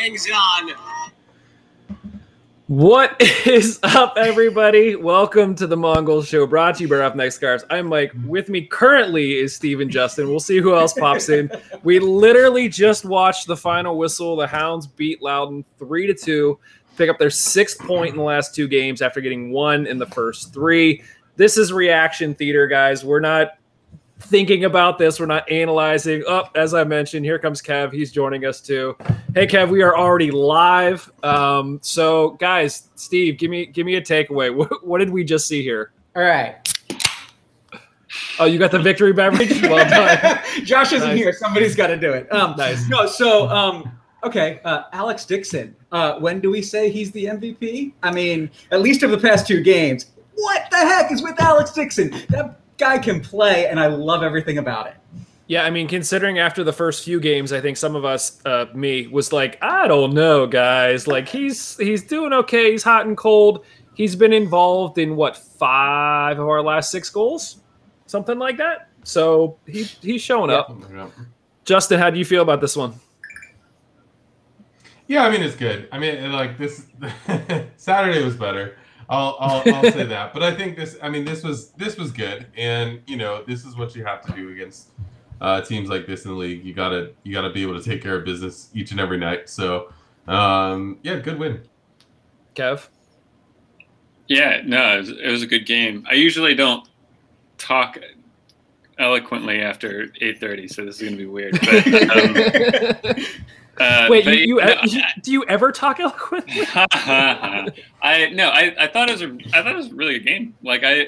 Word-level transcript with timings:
hangs 0.00 0.26
on. 0.34 0.72
What 2.68 3.20
is 3.46 3.78
up, 3.82 4.14
everybody? 4.16 4.96
Welcome 4.96 5.54
to 5.56 5.66
the 5.66 5.76
Mongol 5.76 6.22
Show, 6.22 6.46
brought 6.46 6.76
to 6.76 6.84
you 6.84 6.88
by 6.88 6.96
Roughneck 6.96 7.32
Scarves. 7.32 7.64
I'm 7.68 7.88
Mike. 7.88 8.12
With 8.24 8.48
me 8.48 8.62
currently 8.62 9.36
is 9.36 9.54
Steve 9.54 9.80
and 9.80 9.90
Justin. 9.90 10.30
We'll 10.30 10.40
see 10.40 10.58
who 10.58 10.74
else 10.74 10.94
pops 10.94 11.28
in. 11.28 11.50
We 11.82 11.98
literally 11.98 12.66
just 12.66 13.04
watched 13.04 13.46
the 13.46 13.56
final 13.56 13.98
whistle. 13.98 14.36
The 14.36 14.46
Hounds 14.46 14.86
beat 14.86 15.20
Loudoun 15.20 15.66
three 15.78 16.06
to 16.06 16.14
two, 16.14 16.58
pick 16.96 17.10
up 17.10 17.18
their 17.18 17.28
sixth 17.28 17.78
point 17.80 18.12
in 18.12 18.16
the 18.16 18.22
last 18.22 18.54
two 18.54 18.68
games 18.68 19.02
after 19.02 19.20
getting 19.20 19.50
one 19.50 19.86
in 19.86 19.98
the 19.98 20.06
first 20.06 20.54
three. 20.54 21.02
This 21.36 21.58
is 21.58 21.74
reaction 21.74 22.34
theater, 22.34 22.66
guys. 22.66 23.04
We're 23.04 23.20
not 23.20 23.58
thinking 24.20 24.64
about 24.64 24.98
this. 24.98 25.18
We're 25.18 25.26
not 25.26 25.50
analyzing. 25.50 26.22
Up, 26.28 26.52
oh, 26.54 26.60
as 26.60 26.74
I 26.74 26.84
mentioned, 26.84 27.24
here 27.24 27.38
comes 27.38 27.60
Kev. 27.60 27.92
He's 27.92 28.12
joining 28.12 28.44
us 28.44 28.60
too. 28.60 28.96
Hey, 29.34 29.46
Kev, 29.46 29.70
we 29.70 29.82
are 29.82 29.96
already 29.96 30.30
live. 30.30 31.10
Um, 31.22 31.80
so, 31.82 32.30
guys, 32.32 32.88
Steve, 32.94 33.38
give 33.38 33.50
me 33.50 33.66
give 33.66 33.86
me 33.86 33.96
a 33.96 34.00
takeaway. 34.00 34.50
What, 34.60 34.86
what 34.86 34.98
did 34.98 35.10
we 35.10 35.24
just 35.24 35.48
see 35.48 35.62
here? 35.62 35.92
All 36.14 36.22
right. 36.22 36.56
Oh, 38.38 38.44
you 38.44 38.58
got 38.58 38.70
the 38.70 38.78
victory 38.78 39.12
beverage. 39.12 39.62
Well 39.70 39.88
done. 39.88 40.40
Josh 40.64 40.92
isn't 40.92 41.08
nice. 41.08 41.16
here. 41.16 41.32
Somebody's 41.32 41.74
got 41.74 41.86
to 41.86 41.96
do 41.96 42.12
it. 42.12 42.30
Um, 42.32 42.54
nice. 42.56 42.88
No, 42.88 43.06
so 43.06 43.48
um, 43.48 43.90
okay, 44.24 44.60
uh, 44.64 44.84
Alex 44.92 45.24
Dixon. 45.24 45.74
Uh, 45.92 46.18
when 46.18 46.40
do 46.40 46.50
we 46.50 46.60
say 46.60 46.90
he's 46.90 47.10
the 47.12 47.26
MVP? 47.26 47.92
I 48.02 48.12
mean, 48.12 48.50
at 48.70 48.82
least 48.82 49.02
of 49.02 49.10
the 49.10 49.18
past 49.18 49.46
two 49.46 49.62
games. 49.62 50.06
What 50.34 50.70
the 50.70 50.78
heck 50.78 51.12
is 51.12 51.22
with 51.22 51.40
Alex 51.40 51.72
Dixon? 51.72 52.10
That 52.28 52.60
guy 52.80 52.98
can 52.98 53.20
play, 53.20 53.68
and 53.68 53.78
I 53.78 53.86
love 53.86 54.22
everything 54.22 54.58
about 54.58 54.88
it. 54.88 54.94
Yeah, 55.46 55.64
I 55.64 55.70
mean, 55.70 55.88
considering 55.88 56.38
after 56.38 56.62
the 56.62 56.72
first 56.72 57.04
few 57.04 57.20
games, 57.20 57.52
I 57.52 57.60
think 57.60 57.76
some 57.76 57.96
of 57.96 58.04
us, 58.04 58.40
uh, 58.44 58.66
me, 58.72 59.08
was 59.08 59.32
like, 59.32 59.58
I 59.62 59.88
don't 59.88 60.14
know, 60.14 60.46
guys. 60.46 61.06
Like 61.08 61.28
he's 61.28 61.76
he's 61.76 62.04
doing 62.04 62.32
okay. 62.32 62.70
He's 62.70 62.82
hot 62.84 63.06
and 63.06 63.16
cold. 63.16 63.64
He's 63.94 64.14
been 64.14 64.32
involved 64.32 64.98
in 64.98 65.16
what 65.16 65.36
five 65.36 66.38
of 66.38 66.48
our 66.48 66.62
last 66.62 66.90
six 66.90 67.10
goals, 67.10 67.60
something 68.06 68.38
like 68.38 68.58
that. 68.58 68.90
So 69.02 69.58
he 69.66 69.82
he's 69.82 70.22
showing 70.22 70.50
up. 70.50 70.72
Yeah. 70.92 71.08
Justin, 71.64 71.98
how 71.98 72.10
do 72.10 72.18
you 72.18 72.24
feel 72.24 72.42
about 72.42 72.60
this 72.60 72.76
one? 72.76 72.94
Yeah, 75.08 75.24
I 75.24 75.30
mean 75.30 75.42
it's 75.42 75.56
good. 75.56 75.88
I 75.90 75.98
mean, 75.98 76.30
like 76.30 76.58
this 76.58 76.86
Saturday 77.76 78.24
was 78.24 78.36
better. 78.36 78.76
I'll, 79.10 79.36
I'll, 79.40 79.74
I'll 79.74 79.92
say 79.92 80.04
that. 80.04 80.32
But 80.32 80.44
I 80.44 80.54
think 80.54 80.76
this. 80.76 80.96
I 81.02 81.08
mean, 81.08 81.24
this 81.24 81.42
was 81.42 81.70
this 81.72 81.96
was 81.96 82.12
good, 82.12 82.46
and 82.56 83.00
you 83.08 83.16
know, 83.16 83.42
this 83.42 83.64
is 83.64 83.76
what 83.76 83.96
you 83.96 84.04
have 84.04 84.24
to 84.24 84.32
do 84.32 84.52
against 84.52 84.90
uh, 85.40 85.60
teams 85.62 85.88
like 85.88 86.06
this 86.06 86.24
in 86.24 86.30
the 86.30 86.36
league. 86.36 86.64
You 86.64 86.72
gotta 86.72 87.12
you 87.24 87.32
gotta 87.32 87.50
be 87.50 87.62
able 87.62 87.76
to 87.78 87.82
take 87.82 88.02
care 88.02 88.14
of 88.14 88.24
business 88.24 88.70
each 88.72 88.92
and 88.92 89.00
every 89.00 89.18
night. 89.18 89.48
So, 89.48 89.92
um, 90.28 90.98
yeah, 91.02 91.16
good 91.16 91.40
win. 91.40 91.60
Kev. 92.54 92.86
Yeah, 94.28 94.62
no, 94.64 94.94
it 94.94 94.98
was, 95.00 95.10
it 95.10 95.28
was 95.28 95.42
a 95.42 95.46
good 95.46 95.66
game. 95.66 96.06
I 96.08 96.14
usually 96.14 96.54
don't 96.54 96.88
talk 97.58 97.98
eloquently 99.00 99.60
after 99.60 100.06
8:30, 100.22 100.72
so 100.72 100.84
this 100.84 101.00
is 101.00 101.08
gonna 101.08 101.16
be 101.16 101.26
weird. 101.26 101.58
But, 101.60 103.16
um, 103.16 103.24
Uh, 103.80 104.06
Wait, 104.10 104.26
you, 104.26 104.32
you, 104.32 104.60
no, 104.60 104.82
do 105.22 105.32
you 105.32 105.42
ever 105.46 105.72
talk 105.72 106.00
eloquently? 106.00 106.66
I 106.74 108.30
no, 108.34 108.50
I, 108.50 108.74
I 108.78 108.86
thought 108.86 109.08
it 109.08 109.12
was 109.12 109.22
a 109.22 109.38
I 109.54 109.62
thought 109.62 109.72
it 109.72 109.76
was 109.76 109.90
a 109.90 109.94
really 109.94 110.18
good 110.18 110.26
game. 110.26 110.54
Like 110.62 110.84
I, 110.84 111.06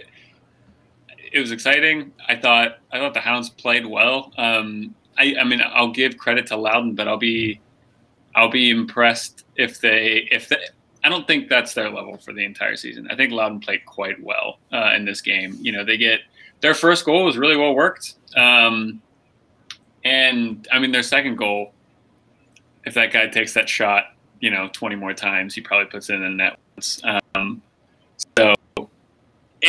it 1.33 1.39
was 1.39 1.53
exciting. 1.53 2.13
I 2.29 2.37
thought 2.37 2.79
I 2.91 2.99
thought 2.99 3.13
the 3.13 3.21
Hounds 3.21 3.51
played 3.51 3.85
well. 3.85 4.33
Um, 4.39 4.95
I 5.19 5.37
I 5.39 5.45
mean 5.45 5.61
I'll 5.63 5.93
give 5.93 6.17
credit 6.17 6.47
to 6.47 6.57
Loudoun, 6.57 6.95
but 6.95 7.09
I'll 7.09 7.19
be 7.19 7.61
I'll 8.35 8.51
be 8.51 8.71
impressed 8.71 9.45
if 9.57 9.79
they 9.79 10.27
if 10.31 10.49
they. 10.49 10.57
I 11.05 11.11
don't 11.11 11.27
think 11.27 11.51
that's 11.51 11.75
their 11.75 11.91
level 11.91 12.17
for 12.17 12.33
the 12.33 12.45
entire 12.45 12.77
season. 12.77 13.07
I 13.11 13.17
think 13.17 13.33
Loudoun 13.33 13.61
played 13.61 13.85
quite 13.85 14.23
well 14.23 14.61
uh, 14.73 14.93
in 14.97 15.05
this 15.05 15.21
game. 15.21 15.59
You 15.61 15.73
know, 15.73 15.85
they 15.85 15.99
get 15.99 16.21
their 16.61 16.75
first 16.75 17.05
goal 17.05 17.25
was 17.27 17.37
really 17.37 17.57
well 17.57 17.75
worked, 17.75 18.15
um, 18.35 19.03
and 20.05 20.67
I 20.73 20.79
mean 20.79 20.91
their 20.91 21.03
second 21.03 21.37
goal 21.37 21.75
if 22.85 22.95
that 22.95 23.13
guy 23.13 23.27
takes 23.29 23.55
that 23.55 23.69
shot, 23.69 24.15
you 24.41 24.51
know, 24.51 24.69
20 24.73 24.97
more 24.97 25.15
times, 25.15 25.55
he 25.55 25.61
probably 25.61 25.87
puts 25.87 26.11
it 26.11 26.15
in 26.15 26.23
the 26.23 26.29
net. 26.29 26.59
Um, 27.35 27.63
so, 28.37 28.55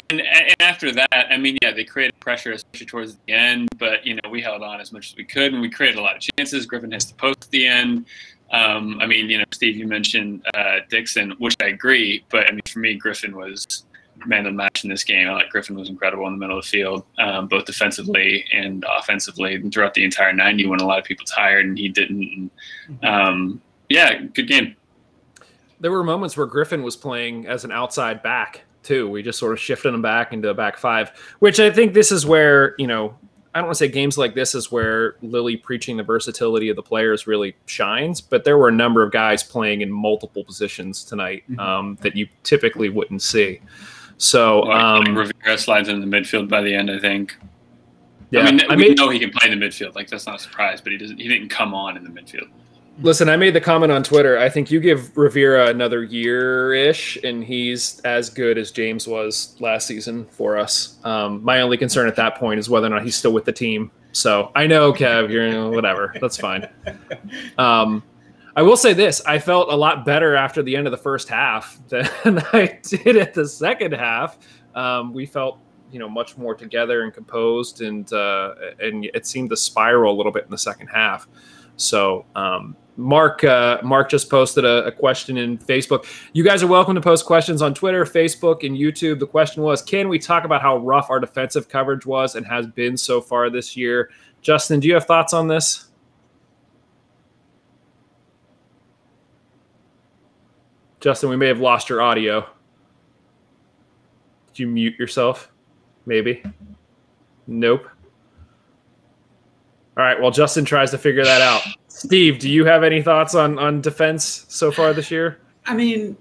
and, 0.10 0.22
and, 0.22 0.56
after 0.60 0.92
that, 0.92 1.28
I 1.30 1.38
mean, 1.38 1.58
yeah, 1.62 1.72
they 1.72 1.84
created 1.84 2.20
pressure, 2.20 2.52
especially 2.52 2.88
towards 2.88 3.18
the 3.28 3.34
end, 3.34 3.70
but, 3.78 4.06
you 4.06 4.16
know, 4.16 4.30
we 4.30 4.42
held 4.42 4.64
on 4.64 4.82
as 4.82 4.92
much 4.92 5.12
as 5.12 5.16
we 5.16 5.24
could 5.24 5.54
and 5.54 5.62
we 5.62 5.70
created 5.70 6.00
a 6.00 6.02
lot 6.02 6.16
of 6.16 6.22
chances. 6.22 6.66
Griffin 6.66 6.92
has 6.92 7.06
to 7.06 7.16
post 7.16 7.44
at 7.44 7.52
the 7.52 7.68
end. 7.68 8.06
Um, 8.52 9.00
I 9.02 9.08
mean, 9.08 9.30
you 9.30 9.38
know, 9.40 9.46
Steve, 9.52 9.78
you 9.78 9.88
mentioned 9.88 10.46
uh, 10.54 10.80
Dixon, 10.90 11.32
which 11.40 11.56
I 11.62 11.68
agree, 11.68 12.24
but 12.30 12.48
I 12.48 12.52
mean, 12.52 12.62
for 12.68 12.80
me, 12.80 12.96
Griffin 12.96 13.36
was 13.36 13.86
man 14.26 14.46
of 14.46 14.54
the 14.54 14.58
match 14.58 14.84
in 14.84 14.90
this 14.90 15.04
game. 15.04 15.28
I 15.28 15.34
like 15.34 15.50
Griffin 15.50 15.76
was 15.76 15.90
incredible 15.90 16.26
in 16.28 16.34
the 16.34 16.40
middle 16.40 16.58
of 16.58 16.66
the 16.66 16.70
field, 16.70 17.06
um, 17.20 17.48
both 17.48 17.66
defensively 17.66 18.46
and 18.54 18.86
offensively, 18.98 19.56
and 19.56 19.74
throughout 19.74 19.94
the 19.94 20.04
entire 20.04 20.34
90 20.34 20.68
when 20.68 20.80
a 20.80 20.86
lot 20.86 21.00
of 21.00 21.06
people 21.06 21.26
tired 21.26 21.66
and 21.66 21.78
he 21.78 21.90
didn't. 21.90 22.52
And, 22.92 23.06
um, 23.06 23.62
yeah, 23.90 24.22
good 24.34 24.48
game. 24.48 24.76
There 25.80 25.92
were 25.92 26.04
moments 26.04 26.38
where 26.38 26.46
Griffin 26.46 26.84
was 26.84 26.96
playing 26.96 27.48
as 27.48 27.66
an 27.66 27.72
outside 27.72 28.24
back 28.24 28.62
too. 28.84 29.10
We 29.10 29.24
just 29.24 29.40
sort 29.40 29.54
of 29.54 29.60
shifted 29.60 29.94
him 29.94 30.02
back 30.02 30.34
into 30.34 30.50
a 30.50 30.54
back 30.54 30.78
five, 30.78 31.12
which 31.40 31.60
I 31.60 31.72
think 31.72 31.94
this 31.94 32.12
is 32.12 32.26
where 32.26 32.76
you 32.78 32.88
know 32.88 33.16
I 33.56 33.60
don't 33.60 33.68
want 33.68 33.78
to 33.78 33.86
say 33.86 33.88
games 33.88 34.18
like 34.18 34.34
this 34.34 34.56
is 34.56 34.72
where 34.72 35.16
Lilley 35.22 35.58
preaching 35.58 35.98
the 35.98 36.04
versatility 36.04 36.70
of 36.70 36.76
the 36.76 36.82
players 36.82 37.28
really 37.28 37.56
shines, 37.68 38.20
but 38.20 38.44
there 38.44 38.58
were 38.58 38.68
a 38.68 38.72
number 38.72 39.04
of 39.04 39.12
guys 39.12 39.44
playing 39.44 39.82
in 39.82 39.92
multiple 39.92 40.44
positions 40.44 41.04
tonight 41.04 41.44
mm-hmm. 41.50 41.60
um, 41.60 41.98
that 42.02 42.16
you 42.16 42.28
typically 42.42 42.90
wouldn't 42.90 43.22
see. 43.22 43.62
So 44.18 44.64
um, 44.72 45.18
Rivera 45.18 45.58
slides 45.58 45.90
in 45.90 46.00
the 46.00 46.06
midfield 46.06 46.50
by 46.50 46.62
the 46.62 46.74
end, 46.74 46.90
I 46.90 47.00
think. 47.00 47.36
Yeah, 48.32 48.42
I 48.42 48.52
mean, 48.52 48.62
I 48.70 48.76
we 48.76 48.94
know 48.96 49.10
he 49.10 49.20
can 49.20 49.30
play 49.30 49.52
in 49.52 49.60
the 49.60 49.66
midfield. 49.66 49.96
Like 49.96 50.10
that's 50.10 50.26
not 50.26 50.36
a 50.36 50.40
surprise, 50.40 50.82
but 50.82 50.92
he 50.92 50.98
doesn't. 50.98 51.20
He 51.20 51.28
didn't 51.28 51.50
come 51.50 51.74
on 51.74 51.98
in 51.98 52.04
the 52.04 52.10
midfield. 52.10 52.50
Listen, 53.02 53.28
I 53.28 53.38
made 53.38 53.56
the 53.56 53.62
comment 53.62 53.92
on 53.92 54.04
Twitter. 54.04 54.38
I 54.38 54.50
think 54.50 54.70
you 54.70 54.80
give 54.80 55.16
Rivera 55.18 55.68
another 55.68 56.04
year 56.04 56.74
ish, 56.74 57.18
and 57.24 57.44
he's 57.44 58.00
as 58.02 58.30
good 58.30 58.58
as 58.58 58.72
James 58.72 59.08
was 59.08 59.56
last 59.60 59.88
season 59.88 60.26
for 60.26 60.58
us. 60.58 60.98
Um, 61.04 61.44
my 61.44 61.62
only 61.62 61.78
concern 61.78 62.08
at 62.08 62.16
that 62.18 62.36
point 62.36 62.60
is 62.60 62.70
whether 62.70 62.88
or 62.88 62.92
not 62.92 63.04
he's 63.04 63.16
still 63.16 63.34
with 63.34 63.46
the 63.46 63.52
team. 63.52 63.92
So 64.12 64.52
I 64.56 64.68
know, 64.68 64.94
Kev, 64.94 65.32
you're 65.32 65.70
whatever. 65.72 66.14
That's 66.20 66.38
fine. 66.38 66.68
Um, 67.58 68.04
I 68.56 68.62
will 68.62 68.78
say 68.78 68.94
this: 68.94 69.22
I 69.26 69.40
felt 69.40 69.72
a 69.72 69.76
lot 69.76 70.06
better 70.06 70.36
after 70.36 70.62
the 70.62 70.76
end 70.76 70.88
of 70.88 70.92
the 70.92 70.98
first 70.98 71.28
half 71.28 71.80
than 71.90 72.08
I 72.54 72.80
did 72.84 73.18
at 73.18 73.34
the 73.34 73.48
second 73.48 73.94
half. 73.94 74.38
Um, 74.76 75.14
we 75.14 75.26
felt, 75.26 75.60
you 75.92 76.00
know, 76.00 76.10
much 76.10 76.38
more 76.38 76.56
together 76.56 77.04
and 77.04 77.14
composed, 77.14 77.82
and 77.82 78.12
uh, 78.14 78.54
and 78.80 79.06
it 79.14 79.26
seemed 79.26 79.50
to 79.50 79.58
spiral 79.58 80.14
a 80.14 80.16
little 80.16 80.32
bit 80.32 80.46
in 80.46 80.52
the 80.52 80.58
second 80.58 80.88
half. 80.88 81.28
So, 81.76 82.26
um, 82.36 82.76
Mark, 82.98 83.44
uh, 83.44 83.80
Mark 83.84 84.10
just 84.10 84.30
posted 84.30 84.64
a, 84.64 84.86
a, 84.86 84.92
question 84.92 85.38
in 85.38 85.58
Facebook. 85.58 86.06
You 86.34 86.44
guys 86.44 86.62
are 86.62 86.68
welcome 86.68 86.94
to 86.94 87.02
post 87.02 87.26
questions 87.26 87.64
on 87.64 87.74
Twitter, 87.74 88.06
Facebook, 88.06 88.64
and 88.64 88.78
YouTube. 88.78 89.18
The 89.18 89.26
question 89.26 89.64
was, 89.64 89.82
can 89.82 90.08
we 90.08 90.20
talk 90.20 90.44
about 90.44 90.62
how 90.62 90.78
rough 90.78 91.10
our 91.10 91.20
defensive 91.20 91.68
coverage 91.68 92.06
was 92.06 92.36
and 92.36 92.46
has 92.46 92.68
been 92.68 92.96
so 92.96 93.20
far 93.20 93.50
this 93.50 93.76
year? 93.76 94.12
Justin, 94.44 94.80
do 94.80 94.88
you 94.88 94.94
have 94.94 95.06
thoughts 95.06 95.34
on 95.34 95.48
this? 95.48 95.88
Justin, 101.04 101.30
we 101.30 101.36
may 101.36 101.48
have 101.48 101.60
lost 101.60 101.90
your 101.90 102.02
audio. 102.02 102.48
Did 104.48 104.60
you 104.60 104.68
mute 104.68 104.98
yourself? 104.98 105.52
Maybe. 106.06 106.42
Nope. 107.46 107.90
All 109.98 110.04
right. 110.06 110.18
Well, 110.18 110.32
Justin 110.32 110.64
tries 110.64 110.92
to 110.92 110.98
figure 110.98 111.26
that 111.26 111.42
out. 111.42 111.62
Steve, 111.90 112.40
do 112.40 112.50
you 112.50 112.64
have 112.64 112.84
any 112.84 113.02
thoughts 113.02 113.36
on 113.36 113.60
on 113.60 113.82
defense 113.82 114.46
so 114.48 114.72
far 114.72 114.94
this 114.94 115.12
year? 115.12 115.40
I 115.66 115.74
mean, 115.74 116.16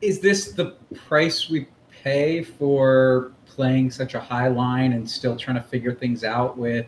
is 0.00 0.20
this 0.20 0.52
the 0.52 0.76
price 1.08 1.50
we 1.50 1.66
pay 1.90 2.44
for 2.44 3.32
playing 3.46 3.90
such 3.90 4.14
a 4.14 4.20
high 4.20 4.46
line 4.46 4.92
and 4.92 5.10
still 5.10 5.36
trying 5.36 5.56
to 5.56 5.62
figure 5.62 5.92
things 5.92 6.22
out 6.22 6.56
with? 6.56 6.86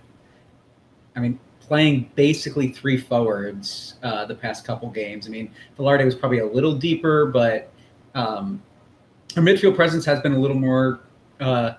I 1.17 1.19
mean, 1.19 1.41
playing 1.67 2.11
basically 2.15 2.69
three 2.69 2.97
forwards 2.97 3.97
uh, 4.03 4.25
the 4.25 4.35
past 4.35 4.65
couple 4.65 4.89
games. 4.91 5.27
I 5.27 5.31
mean, 5.31 5.51
Velarde 5.79 6.05
was 6.05 6.15
probably 6.15 6.39
a 6.39 6.47
little 6.47 6.75
deeper, 6.75 7.27
but 7.27 7.71
um, 8.15 8.63
our 9.37 9.43
midfield 9.43 9.75
presence 9.75 10.05
has 10.05 10.21
been 10.21 10.33
a 10.33 10.39
little 10.39 10.59
more. 10.59 11.01
Uh, 11.41 11.73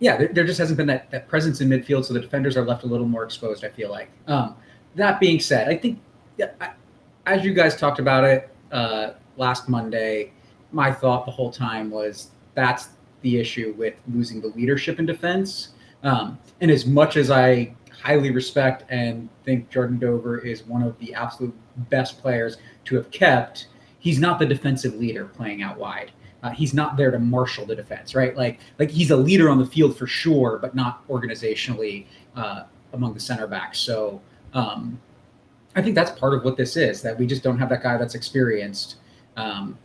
yeah, 0.00 0.16
there, 0.16 0.28
there, 0.28 0.44
just 0.44 0.58
hasn't 0.58 0.76
been 0.76 0.86
that, 0.86 1.10
that 1.10 1.28
presence 1.28 1.60
in 1.60 1.68
midfield, 1.68 2.04
so 2.04 2.14
the 2.14 2.20
defenders 2.20 2.56
are 2.56 2.64
left 2.64 2.84
a 2.84 2.86
little 2.86 3.06
more 3.06 3.24
exposed. 3.24 3.64
I 3.64 3.68
feel 3.68 3.90
like. 3.90 4.10
Um, 4.26 4.56
that 4.94 5.20
being 5.20 5.38
said, 5.38 5.68
I 5.68 5.76
think, 5.76 6.00
yeah, 6.36 6.50
I, 6.60 6.70
as 7.26 7.44
you 7.44 7.52
guys 7.52 7.76
talked 7.76 7.98
about 7.98 8.24
it 8.24 8.48
uh, 8.72 9.10
last 9.36 9.68
Monday, 9.68 10.32
my 10.72 10.92
thought 10.92 11.24
the 11.26 11.32
whole 11.32 11.50
time 11.50 11.90
was 11.90 12.30
that's 12.54 12.90
the 13.22 13.38
issue 13.38 13.74
with 13.76 13.94
losing 14.12 14.40
the 14.40 14.48
leadership 14.48 14.98
in 14.98 15.06
defense. 15.06 15.70
Um, 16.02 16.38
and 16.60 16.70
as 16.70 16.86
much 16.86 17.16
as 17.16 17.30
I 17.30 17.74
highly 18.02 18.30
respect 18.30 18.84
and 18.88 19.28
think 19.44 19.70
Jordan 19.70 19.98
Dover 19.98 20.38
is 20.38 20.64
one 20.64 20.82
of 20.82 20.98
the 20.98 21.14
absolute 21.14 21.54
best 21.90 22.20
players 22.20 22.58
to 22.84 22.96
have 22.96 23.10
kept, 23.10 23.68
he's 23.98 24.18
not 24.18 24.38
the 24.38 24.46
defensive 24.46 24.94
leader 24.94 25.24
playing 25.26 25.62
out 25.62 25.78
wide. 25.78 26.12
Uh, 26.42 26.50
he's 26.50 26.72
not 26.72 26.96
there 26.96 27.10
to 27.10 27.18
marshal 27.18 27.66
the 27.66 27.74
defense, 27.74 28.14
right? 28.14 28.36
Like, 28.36 28.60
like 28.78 28.90
he's 28.90 29.10
a 29.10 29.16
leader 29.16 29.50
on 29.50 29.58
the 29.58 29.66
field 29.66 29.96
for 29.96 30.06
sure, 30.06 30.58
but 30.62 30.74
not 30.74 31.06
organizationally 31.08 32.06
uh, 32.36 32.64
among 32.92 33.14
the 33.14 33.20
center 33.20 33.48
backs. 33.48 33.78
So 33.80 34.20
um, 34.54 35.00
I 35.74 35.82
think 35.82 35.96
that's 35.96 36.12
part 36.12 36.34
of 36.34 36.44
what 36.44 36.56
this 36.56 36.76
is 36.76 37.02
that 37.02 37.18
we 37.18 37.26
just 37.26 37.42
don't 37.42 37.58
have 37.58 37.68
that 37.70 37.82
guy 37.82 37.96
that's 37.96 38.14
experienced. 38.14 38.96
Um, 39.36 39.76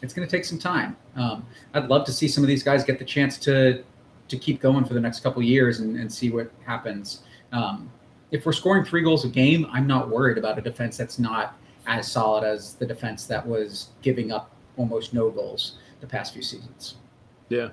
it's 0.00 0.14
going 0.14 0.26
to 0.26 0.30
take 0.30 0.44
some 0.44 0.58
time. 0.58 0.96
Um, 1.16 1.44
I'd 1.74 1.88
love 1.88 2.04
to 2.06 2.12
see 2.12 2.28
some 2.28 2.44
of 2.44 2.48
these 2.48 2.62
guys 2.62 2.84
get 2.84 2.98
the 3.00 3.04
chance 3.04 3.38
to 3.38 3.82
to 4.28 4.38
keep 4.38 4.60
going 4.60 4.84
for 4.84 4.94
the 4.94 5.00
next 5.00 5.20
couple 5.20 5.42
years 5.42 5.80
and, 5.80 5.98
and, 5.98 6.12
see 6.12 6.30
what 6.30 6.50
happens. 6.64 7.22
Um, 7.52 7.90
if 8.30 8.44
we're 8.44 8.52
scoring 8.52 8.84
three 8.84 9.02
goals 9.02 9.24
a 9.24 9.28
game, 9.28 9.66
I'm 9.70 9.86
not 9.86 10.08
worried 10.08 10.36
about 10.36 10.58
a 10.58 10.60
defense 10.60 10.96
that's 10.96 11.18
not 11.18 11.56
as 11.86 12.10
solid 12.10 12.44
as 12.44 12.74
the 12.74 12.86
defense 12.86 13.26
that 13.26 13.46
was 13.46 13.90
giving 14.02 14.32
up 14.32 14.50
almost 14.76 15.14
no 15.14 15.30
goals 15.30 15.78
the 16.00 16.06
past 16.06 16.32
few 16.32 16.42
seasons. 16.42 16.96
Yeah. 17.48 17.68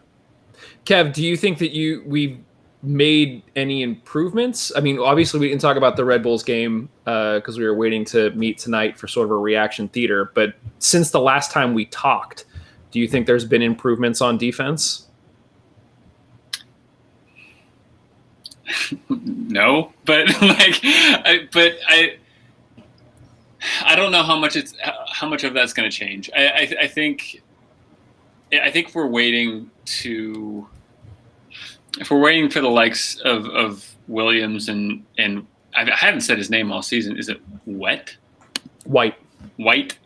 Kev, 0.85 1.13
do 1.13 1.23
you 1.23 1.35
think 1.35 1.57
that 1.57 1.71
you 1.71 2.03
we 2.05 2.39
made 2.83 3.41
any 3.55 3.81
improvements? 3.81 4.71
I 4.75 4.81
mean, 4.81 4.99
obviously 4.99 5.39
we 5.39 5.49
didn't 5.49 5.61
talk 5.61 5.77
about 5.77 5.95
the 5.95 6.05
Red 6.05 6.21
Bulls 6.21 6.43
game 6.43 6.89
because 7.05 7.57
uh, 7.57 7.59
we 7.59 7.65
were 7.65 7.75
waiting 7.75 8.05
to 8.05 8.29
meet 8.31 8.57
tonight 8.57 8.99
for 8.99 9.07
sort 9.07 9.25
of 9.25 9.31
a 9.31 9.37
reaction 9.37 9.87
theater. 9.87 10.31
But 10.35 10.55
since 10.79 11.11
the 11.11 11.21
last 11.21 11.51
time 11.51 11.73
we 11.73 11.85
talked, 11.85 12.45
do 12.91 12.99
you 12.99 13.07
think 13.07 13.25
there's 13.25 13.45
been 13.45 13.61
improvements 13.61 14.21
on 14.21 14.37
defense? 14.37 15.07
No, 19.09 19.93
but 20.05 20.27
like, 20.41 20.79
I, 20.83 21.47
but 21.51 21.73
I, 21.87 22.17
I 23.83 23.95
don't 23.95 24.11
know 24.11 24.23
how 24.23 24.37
much 24.37 24.55
it's 24.55 24.73
how 25.11 25.27
much 25.27 25.43
of 25.43 25.53
that's 25.53 25.73
going 25.73 25.89
to 25.89 25.95
change. 25.95 26.29
I, 26.35 26.47
I, 26.47 26.75
I 26.81 26.87
think, 26.87 27.41
I 28.51 28.71
think 28.71 28.93
we're 28.95 29.07
waiting 29.07 29.69
to 29.85 30.67
if 31.99 32.09
we're 32.09 32.19
waiting 32.19 32.49
for 32.49 32.61
the 32.61 32.69
likes 32.69 33.19
of, 33.21 33.45
of 33.47 33.95
Williams 34.07 34.69
and 34.69 35.05
and 35.17 35.45
I 35.75 35.89
haven't 35.95 36.21
said 36.21 36.37
his 36.37 36.49
name 36.49 36.71
all 36.71 36.81
season. 36.81 37.17
Is 37.17 37.29
it 37.29 37.41
Wet? 37.65 38.15
White. 38.85 39.15
White. 39.57 39.97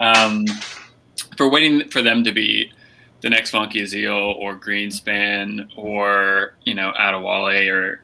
Um, 0.00 0.46
if 0.48 1.38
we're 1.38 1.50
waiting 1.50 1.88
for 1.90 2.00
them 2.00 2.24
to 2.24 2.32
be 2.32 2.72
the 3.20 3.30
next 3.30 3.52
Vancaeyezeele 3.52 4.36
or 4.36 4.56
Greenspan 4.58 5.68
or 5.76 6.54
you 6.64 6.74
know 6.74 6.92
Adewole 6.98 7.70
or 7.70 8.02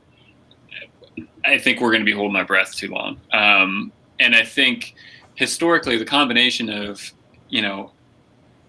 I 1.45 1.59
think 1.59 1.81
we're 1.81 1.91
going 1.91 2.03
to 2.03 2.07
be 2.07 2.13
holding 2.13 2.37
our 2.37 2.45
breath 2.45 2.75
too 2.75 2.89
long. 2.89 3.21
Um, 3.33 3.93
and 4.19 4.35
I 4.35 4.45
think 4.45 4.95
historically 5.35 5.97
the 5.97 6.05
combination 6.05 6.69
of 6.69 7.13
you 7.49 7.63
know 7.63 7.93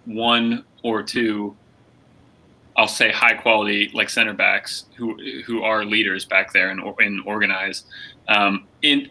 one 0.05 0.63
or 0.83 1.03
two 1.03 1.55
I'll 2.77 2.87
say 2.87 3.11
high 3.11 3.33
quality 3.33 3.89
like 3.93 4.09
center 4.09 4.33
backs 4.33 4.85
who 4.95 5.17
who 5.45 5.63
are 5.63 5.83
leaders 5.83 6.25
back 6.25 6.53
there 6.53 6.69
and 6.69 6.81
and 6.99 7.21
organize 7.25 7.85
um, 8.27 8.67
in 8.83 9.09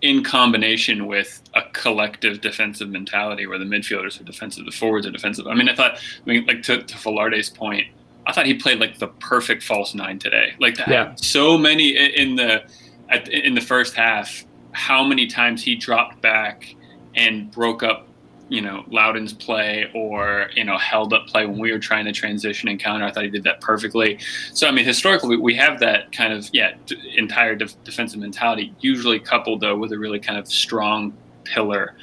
in 0.00 0.22
combination 0.22 1.06
with 1.06 1.42
a 1.54 1.62
collective 1.72 2.40
defensive 2.40 2.88
mentality 2.88 3.46
where 3.46 3.58
the 3.58 3.64
midfielders 3.64 4.20
are 4.20 4.24
defensive, 4.24 4.64
the 4.64 4.70
forwards 4.70 5.06
are 5.06 5.10
defensive. 5.10 5.46
I 5.46 5.54
mean, 5.54 5.68
I 5.68 5.74
thought, 5.74 5.96
I 5.96 6.30
mean, 6.30 6.46
like 6.46 6.62
to, 6.64 6.82
to 6.82 6.94
Velarde's 6.96 7.50
point, 7.50 7.86
I 8.26 8.32
thought 8.32 8.46
he 8.46 8.54
played 8.54 8.78
like 8.78 8.98
the 8.98 9.08
perfect 9.08 9.62
false 9.62 9.94
nine 9.94 10.18
today. 10.18 10.54
Like 10.60 10.78
yeah. 10.78 11.14
so 11.16 11.56
many 11.56 11.96
in 11.96 12.36
the 12.36 12.62
at, 13.08 13.28
in 13.28 13.54
the 13.54 13.60
first 13.60 13.94
half, 13.94 14.44
how 14.72 15.02
many 15.02 15.26
times 15.26 15.62
he 15.64 15.74
dropped 15.74 16.20
back 16.20 16.74
and 17.14 17.50
broke 17.50 17.82
up 17.82 18.07
you 18.48 18.60
know 18.60 18.84
Loudoun's 18.88 19.32
play 19.32 19.90
or 19.94 20.50
you 20.54 20.64
know 20.64 20.78
held 20.78 21.12
up 21.12 21.26
play 21.26 21.46
when 21.46 21.58
we 21.58 21.72
were 21.72 21.78
trying 21.78 22.04
to 22.06 22.12
transition 22.12 22.68
and 22.68 22.80
counter. 22.80 23.04
I 23.04 23.12
thought 23.12 23.24
he 23.24 23.30
did 23.30 23.44
that 23.44 23.60
perfectly. 23.60 24.18
So 24.52 24.66
I 24.66 24.70
mean, 24.70 24.84
historically, 24.84 25.36
we 25.36 25.54
have 25.56 25.80
that 25.80 26.12
kind 26.12 26.32
of 26.32 26.48
yeah 26.52 26.74
entire 27.16 27.54
defensive 27.54 28.20
mentality, 28.20 28.74
usually 28.80 29.20
coupled 29.20 29.60
though 29.60 29.76
with 29.76 29.92
a 29.92 29.98
really 29.98 30.20
kind 30.20 30.38
of 30.38 30.48
strong 30.48 31.16
pillar 31.44 31.94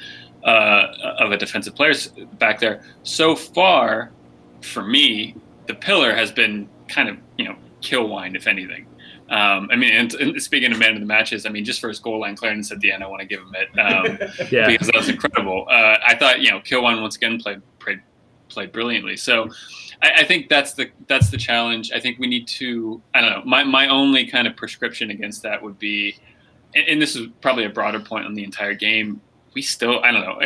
uh, 0.44 1.14
of 1.18 1.32
a 1.32 1.36
defensive 1.36 1.74
players 1.74 2.08
back 2.38 2.60
there. 2.60 2.82
So 3.02 3.34
far, 3.34 4.12
for 4.62 4.82
me, 4.82 5.34
the 5.66 5.74
pillar 5.74 6.14
has 6.14 6.30
been 6.30 6.68
kind 6.88 7.08
of 7.08 7.18
you 7.36 7.44
know 7.46 7.56
kill 7.80 8.08
wine 8.08 8.36
if 8.36 8.46
anything. 8.46 8.86
Um, 9.28 9.68
I 9.72 9.76
mean, 9.76 9.92
and, 9.92 10.14
and, 10.14 10.40
speaking 10.42 10.70
of 10.70 10.78
man 10.78 10.94
of 10.94 11.00
the 11.00 11.06
matches, 11.06 11.46
I 11.46 11.48
mean, 11.48 11.64
just 11.64 11.80
for 11.80 11.88
his 11.88 11.98
goal 11.98 12.20
line 12.20 12.36
clearance 12.36 12.70
at 12.70 12.78
the 12.78 12.92
end, 12.92 13.02
I 13.02 13.08
want 13.08 13.20
to 13.20 13.26
give 13.26 13.40
him 13.40 13.54
it 13.54 13.78
um, 13.78 14.18
yeah. 14.50 14.68
because 14.68 14.86
that 14.86 14.96
was 14.96 15.08
incredible. 15.08 15.66
Uh, 15.68 15.98
I 16.06 16.14
thought, 16.16 16.40
you 16.40 16.50
know, 16.50 16.60
Kilwine 16.60 17.02
once 17.02 17.16
again 17.16 17.40
played 17.40 17.60
played 17.80 18.00
played 18.48 18.70
brilliantly. 18.70 19.16
So, 19.16 19.50
I, 20.00 20.12
I, 20.18 20.24
think 20.24 20.48
that's 20.48 20.74
the 20.74 20.90
that's 21.08 21.30
the 21.30 21.36
challenge. 21.36 21.90
I 21.92 21.98
think 21.98 22.20
we 22.20 22.28
need 22.28 22.46
to. 22.48 23.02
I 23.14 23.20
don't 23.20 23.30
know. 23.30 23.42
My 23.44 23.64
my 23.64 23.88
only 23.88 24.26
kind 24.26 24.46
of 24.46 24.56
prescription 24.56 25.10
against 25.10 25.42
that 25.42 25.60
would 25.60 25.78
be, 25.78 26.16
and, 26.76 26.86
and 26.86 27.02
this 27.02 27.16
is 27.16 27.26
probably 27.40 27.64
a 27.64 27.70
broader 27.70 27.98
point 27.98 28.26
on 28.26 28.34
the 28.34 28.44
entire 28.44 28.74
game. 28.74 29.20
We 29.54 29.62
still, 29.62 30.04
I 30.04 30.12
don't 30.12 30.22
know. 30.22 30.40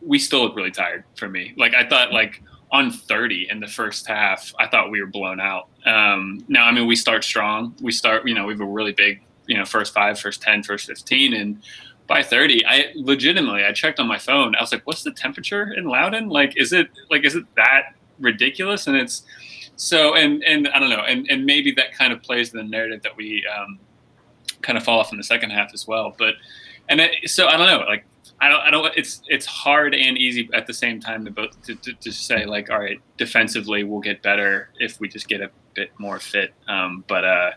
we 0.00 0.18
still 0.18 0.42
look 0.42 0.54
really 0.54 0.70
tired 0.70 1.04
for 1.16 1.28
me. 1.28 1.54
Like 1.56 1.74
I 1.74 1.88
thought, 1.88 2.12
like 2.12 2.40
on 2.72 2.90
30 2.90 3.48
in 3.50 3.60
the 3.60 3.66
first 3.66 4.06
half, 4.06 4.52
I 4.58 4.66
thought 4.66 4.90
we 4.90 5.00
were 5.00 5.06
blown 5.06 5.40
out. 5.40 5.68
Um, 5.84 6.42
now, 6.48 6.64
I 6.64 6.72
mean, 6.72 6.86
we 6.86 6.96
start 6.96 7.22
strong. 7.22 7.74
We 7.82 7.92
start, 7.92 8.26
you 8.26 8.34
know, 8.34 8.46
we 8.46 8.54
have 8.54 8.62
a 8.62 8.66
really 8.66 8.92
big, 8.92 9.22
you 9.46 9.58
know, 9.58 9.66
first 9.66 9.92
five, 9.92 10.18
first 10.18 10.40
10, 10.40 10.62
first 10.62 10.86
15. 10.86 11.34
And 11.34 11.62
by 12.06 12.22
30, 12.22 12.64
I 12.66 12.92
legitimately, 12.94 13.64
I 13.64 13.72
checked 13.72 14.00
on 14.00 14.08
my 14.08 14.18
phone. 14.18 14.56
I 14.56 14.62
was 14.62 14.72
like, 14.72 14.86
what's 14.86 15.02
the 15.02 15.12
temperature 15.12 15.74
in 15.74 15.84
Loudoun? 15.84 16.30
Like, 16.30 16.56
is 16.56 16.72
it, 16.72 16.88
like, 17.10 17.26
is 17.26 17.36
it 17.36 17.44
that 17.56 17.94
ridiculous? 18.18 18.86
And 18.86 18.96
it's 18.96 19.24
so, 19.76 20.16
and, 20.16 20.42
and 20.42 20.68
I 20.68 20.78
don't 20.78 20.90
know. 20.90 21.02
And, 21.06 21.30
and 21.30 21.44
maybe 21.44 21.72
that 21.72 21.92
kind 21.92 22.10
of 22.10 22.22
plays 22.22 22.54
in 22.54 22.56
the 22.56 22.64
narrative 22.64 23.02
that 23.02 23.14
we 23.14 23.46
um, 23.54 23.78
kind 24.62 24.78
of 24.78 24.84
fall 24.84 24.98
off 24.98 25.12
in 25.12 25.18
the 25.18 25.24
second 25.24 25.50
half 25.50 25.74
as 25.74 25.86
well. 25.86 26.14
But, 26.16 26.36
and 26.88 27.02
it, 27.02 27.28
so 27.28 27.48
I 27.48 27.58
don't 27.58 27.66
know, 27.66 27.84
like 27.86 28.06
I 28.42 28.48
don't, 28.48 28.60
I 28.60 28.70
don't. 28.70 28.92
It's 28.96 29.22
it's 29.28 29.46
hard 29.46 29.94
and 29.94 30.18
easy 30.18 30.50
at 30.52 30.66
the 30.66 30.74
same 30.74 30.98
time 30.98 31.24
to 31.24 31.30
both 31.30 31.62
to, 31.62 31.76
to, 31.76 31.92
to, 31.92 32.10
say 32.10 32.44
like, 32.44 32.70
all 32.70 32.80
right, 32.80 33.00
defensively 33.16 33.84
we'll 33.84 34.00
get 34.00 34.20
better 34.20 34.70
if 34.80 34.98
we 34.98 35.08
just 35.08 35.28
get 35.28 35.40
a 35.40 35.48
bit 35.74 35.92
more 35.98 36.18
fit. 36.18 36.52
Um, 36.66 37.04
but 37.06 37.24
uh, 37.24 37.50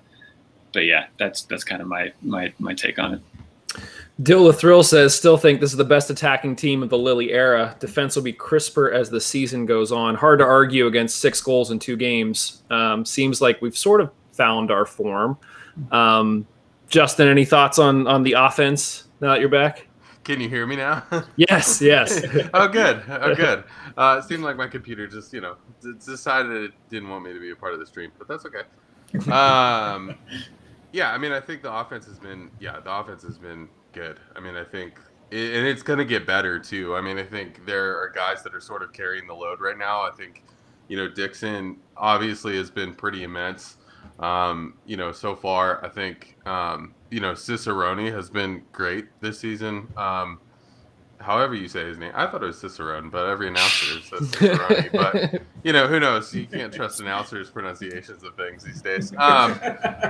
but 0.74 0.86
yeah, 0.86 1.08
that's 1.18 1.42
that's 1.42 1.64
kind 1.64 1.82
of 1.82 1.88
my 1.88 2.14
my 2.22 2.54
my 2.60 2.76
take 2.76 3.00
on 3.00 3.16
it. 3.16 3.82
Dill 4.22 4.46
the 4.46 4.54
Thrill 4.54 4.84
says, 4.84 5.16
still 5.16 5.38
think 5.38 5.60
this 5.60 5.72
is 5.72 5.78
the 5.78 5.84
best 5.84 6.12
attacking 6.12 6.56
team 6.56 6.84
of 6.84 6.90
the 6.90 6.98
Lilley 6.98 7.34
era. 7.34 7.76
Defense 7.80 8.16
will 8.16 8.24
be 8.24 8.32
crisper 8.32 8.92
as 8.92 9.10
the 9.10 9.20
season 9.20 9.66
goes 9.66 9.92
on. 9.92 10.14
Hard 10.14 10.38
to 10.40 10.46
argue 10.46 10.86
against 10.86 11.18
six 11.18 11.42
goals 11.42 11.72
in 11.72 11.80
two 11.80 11.98
games. 11.98 12.62
Um, 12.70 13.04
seems 13.06 13.42
like 13.42 13.60
we've 13.60 13.76
sort 13.76 14.02
of 14.02 14.12
found 14.34 14.70
our 14.70 14.86
form. 14.86 15.38
Um, 15.92 16.46
Justin, 16.90 17.28
any 17.28 17.44
thoughts 17.44 17.80
on 17.80 18.06
on 18.06 18.22
the 18.22 18.34
offense 18.34 19.08
now 19.20 19.30
that 19.30 19.40
you're 19.40 19.50
back? 19.50 19.88
Can 20.26 20.42
you 20.42 20.50
hear 20.50 20.66
me 20.66 20.76
now? 20.76 21.04
Yes, 21.38 21.80
yes. 21.80 22.26
oh, 22.54 22.68
good. 22.68 23.04
Oh, 23.08 23.36
good. 23.36 23.64
Uh, 23.96 24.20
it 24.20 24.28
seemed 24.28 24.44
like 24.44 24.58
my 24.58 24.68
computer 24.68 25.06
just, 25.06 25.32
you 25.32 25.40
know, 25.40 25.56
decided 26.04 26.52
it 26.52 26.72
didn't 26.90 27.10
want 27.10 27.24
me 27.24 27.32
to 27.32 27.40
be 27.40 27.52
a 27.52 27.56
part 27.56 27.74
of 27.74 27.80
the 27.80 27.86
stream, 27.86 28.12
but 28.18 28.28
that's 28.28 28.44
okay. 28.46 29.32
Um, 29.32 30.16
yeah, 30.92 31.12
I 31.12 31.20
mean, 31.20 31.32
I 31.32 31.40
think 31.40 31.62
the 31.62 31.72
offense 31.72 32.06
has 32.08 32.18
been, 32.18 32.50
yeah, 32.60 32.80
the 32.80 32.92
offense 32.92 33.22
has 33.22 33.38
been 33.38 33.70
good. 33.94 34.20
I 34.36 34.40
mean, 34.40 34.56
I 34.56 34.64
think, 34.64 35.00
it, 35.30 35.56
and 35.56 35.68
it's 35.68 35.84
going 35.84 36.00
to 36.00 36.06
get 36.06 36.26
better 36.26 36.58
too. 36.58 36.96
I 36.96 37.02
mean, 37.02 37.20
I 37.20 37.24
think 37.24 37.64
there 37.68 37.96
are 37.96 38.10
guys 38.10 38.42
that 38.44 38.56
are 38.56 38.62
sort 38.62 38.82
of 38.82 38.94
carrying 38.94 39.28
the 39.28 39.36
load 39.36 39.62
right 39.62 39.78
now. 39.78 40.02
I 40.02 40.10
think, 40.10 40.44
you 40.88 40.98
know, 40.98 41.08
Dixon 41.08 41.78
obviously 41.98 42.58
has 42.58 42.72
been 42.72 42.96
pretty 42.96 43.24
immense. 43.24 43.78
Um, 44.20 44.76
you 44.86 44.98
know, 44.98 45.12
so 45.12 45.36
far, 45.36 45.84
I 45.84 45.90
think, 45.90 46.38
um, 46.46 46.94
you 47.12 47.20
know, 47.20 47.34
Cicerone 47.34 48.12
has 48.12 48.30
been 48.30 48.64
great 48.72 49.08
this 49.22 49.40
season. 49.40 49.88
Um, 49.98 50.40
however 51.20 51.56
you 51.56 51.68
say 51.68 51.86
his 51.86 51.98
name, 51.98 52.12
I 52.14 52.28
thought 52.28 52.44
it 52.44 52.46
was 52.46 52.60
Cicerone, 52.60 53.10
but 53.10 53.28
every 53.28 53.48
announcer 53.48 54.00
says 54.02 54.30
Cicerone. 54.32 54.90
but 54.94 55.42
you 55.64 55.74
know, 55.74 55.88
who 55.88 56.00
knows? 56.00 56.34
You 56.34 56.46
can't 56.46 56.74
trust 56.74 57.02
announcers' 57.02 57.50
pronunciations 57.50 58.24
of 58.24 58.36
things 58.36 58.64
these 58.64 58.82
days. 58.82 59.12
Um, 59.18 59.60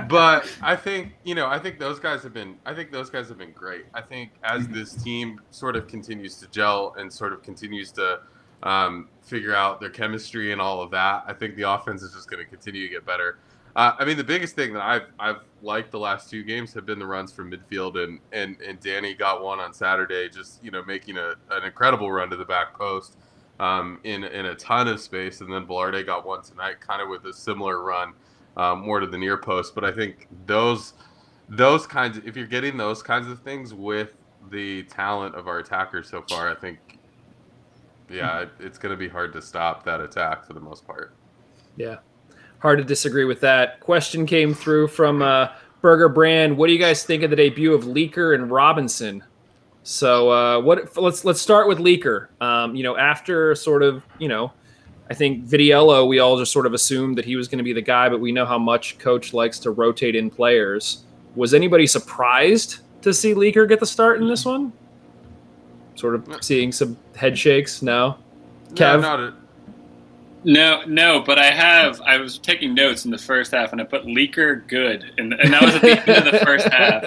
but 0.08 0.50
I 0.62 0.76
think 0.76 1.14
you 1.24 1.34
know, 1.34 1.46
I 1.46 1.58
think 1.58 1.78
those 1.78 1.98
guys 1.98 2.22
have 2.22 2.34
been. 2.34 2.56
I 2.66 2.74
think 2.74 2.92
those 2.92 3.10
guys 3.10 3.28
have 3.28 3.38
been 3.38 3.52
great. 3.52 3.86
I 3.94 4.02
think 4.02 4.32
as 4.44 4.68
this 4.68 4.94
team 4.94 5.40
sort 5.50 5.74
of 5.74 5.88
continues 5.88 6.36
to 6.36 6.46
gel 6.48 6.94
and 6.98 7.12
sort 7.12 7.32
of 7.32 7.42
continues 7.42 7.90
to 7.92 8.20
um, 8.62 9.08
figure 9.22 9.54
out 9.54 9.80
their 9.80 9.90
chemistry 9.90 10.52
and 10.52 10.60
all 10.60 10.82
of 10.82 10.90
that, 10.90 11.24
I 11.26 11.32
think 11.32 11.56
the 11.56 11.70
offense 11.70 12.02
is 12.02 12.12
just 12.12 12.30
going 12.30 12.44
to 12.44 12.48
continue 12.48 12.86
to 12.86 12.92
get 12.92 13.06
better. 13.06 13.38
Uh, 13.76 13.94
I 14.00 14.06
mean, 14.06 14.18
the 14.18 14.24
biggest 14.24 14.56
thing 14.56 14.74
that 14.74 14.82
I've 14.82 15.06
I've 15.20 15.42
liked 15.62 15.92
the 15.92 16.00
last 16.00 16.30
two 16.30 16.44
games 16.44 16.74
have 16.74 16.86
been 16.86 16.98
the 16.98 17.06
runs 17.06 17.32
from 17.32 17.52
midfield, 17.52 18.02
and 18.02 18.20
and 18.32 18.60
and 18.62 18.80
Danny 18.80 19.14
got 19.14 19.42
one 19.44 19.60
on 19.60 19.74
Saturday, 19.74 20.30
just 20.30 20.64
you 20.64 20.72
know 20.72 20.84
making 20.84 21.18
a 21.18 21.34
an 21.52 21.64
incredible 21.64 22.12
run 22.12 22.30
to 22.30 22.36
the 22.36 22.46
back 22.46 22.74
post, 22.78 23.18
um, 23.60 24.00
in 24.04 24.24
in 24.24 24.46
a 24.46 24.56
ton 24.56 24.88
of 24.88 25.00
space, 25.00 25.42
and 25.42 25.52
then 25.52 25.66
Velarde 25.66 26.06
got 26.06 26.26
one 26.26 26.42
tonight, 26.42 26.80
kind 26.80 27.02
of 27.02 27.08
with 27.10 27.26
a 27.26 27.34
similar 27.34 27.82
run. 27.82 28.14
um, 28.56 28.80
more 28.82 29.00
to 29.00 29.06
the 29.06 29.18
near 29.18 29.36
post. 29.36 29.74
But 29.74 29.84
I 29.84 29.92
think 29.92 30.28
those 30.46 30.94
those 31.48 31.86
kinds, 31.86 32.18
if 32.24 32.36
you're 32.36 32.46
getting 32.46 32.76
those 32.76 33.02
kinds 33.02 33.28
of 33.28 33.40
things 33.42 33.74
with 33.74 34.14
the 34.50 34.84
talent 34.84 35.34
of 35.36 35.48
our 35.48 35.58
attackers 35.60 36.08
so 36.08 36.22
far, 36.22 36.50
I 36.50 36.54
think, 36.54 37.00
yeah, 38.10 38.42
it, 38.42 38.50
it's 38.60 38.78
going 38.78 38.92
to 38.92 38.96
be 38.96 39.08
hard 39.08 39.32
to 39.34 39.42
stop 39.42 39.84
that 39.84 40.00
attack 40.00 40.46
for 40.46 40.54
the 40.54 40.60
most 40.60 40.86
part. 40.86 41.16
Yeah, 41.76 41.98
hard 42.66 42.78
to 42.78 42.84
disagree 42.84 43.24
with 43.24 43.40
that. 43.40 43.78
Question 43.78 44.26
came 44.26 44.52
through 44.52 44.88
from 44.88 45.22
uh, 45.22 45.50
Burger 45.82 46.08
Brand. 46.08 46.56
What 46.56 46.66
do 46.66 46.72
you 46.72 46.80
guys 46.80 47.04
think 47.04 47.22
of 47.22 47.30
the 47.30 47.36
debut 47.36 47.72
of 47.72 47.84
Leeker 47.84 48.34
and 48.34 48.50
Robinson? 48.50 49.22
So 49.84 50.32
uh, 50.32 50.60
what? 50.60 50.96
Let's 50.96 51.24
let's 51.24 51.40
start 51.40 51.68
with 51.68 51.78
Leeker. 51.78 52.26
Um, 52.40 52.74
you 52.74 52.82
know, 52.82 52.96
after 52.96 53.54
sort 53.54 53.84
of 53.84 54.04
you 54.18 54.26
know, 54.26 54.50
I 55.08 55.14
think 55.14 55.46
Vitiello, 55.46 56.08
we 56.08 56.18
all 56.18 56.36
just 56.36 56.50
sort 56.50 56.66
of 56.66 56.74
assumed 56.74 57.16
that 57.18 57.24
he 57.24 57.36
was 57.36 57.46
going 57.46 57.58
to 57.58 57.64
be 57.64 57.72
the 57.72 57.80
guy, 57.80 58.08
but 58.08 58.18
we 58.18 58.32
know 58.32 58.44
how 58.44 58.58
much 58.58 58.98
coach 58.98 59.32
likes 59.32 59.60
to 59.60 59.70
rotate 59.70 60.16
in 60.16 60.28
players. 60.28 61.04
Was 61.36 61.54
anybody 61.54 61.86
surprised 61.86 62.78
to 63.02 63.14
see 63.14 63.32
Leeker 63.32 63.68
get 63.68 63.78
the 63.78 63.86
start 63.86 64.20
in 64.20 64.26
this 64.26 64.44
one? 64.44 64.72
Sort 65.94 66.16
of 66.16 66.42
seeing 66.42 66.72
some 66.72 66.96
head 67.14 67.38
shakes. 67.38 67.80
No, 67.80 68.18
Kev. 68.74 69.02
No, 69.02 69.16
not 69.16 69.34
No, 70.46 70.84
no, 70.86 71.18
but 71.20 71.40
I 71.40 71.50
have. 71.50 72.00
I 72.02 72.18
was 72.18 72.38
taking 72.38 72.72
notes 72.72 73.04
in 73.04 73.10
the 73.10 73.18
first 73.18 73.50
half, 73.50 73.72
and 73.72 73.80
I 73.80 73.84
put 73.84 74.04
Leeker 74.04 74.64
good, 74.68 75.12
and, 75.18 75.32
and 75.32 75.52
that 75.52 75.60
was 75.60 75.74
at 75.74 75.82
the 75.82 76.08
end 76.08 76.26
of 76.28 76.32
the 76.32 76.38
first 76.38 76.68
half. 76.68 77.04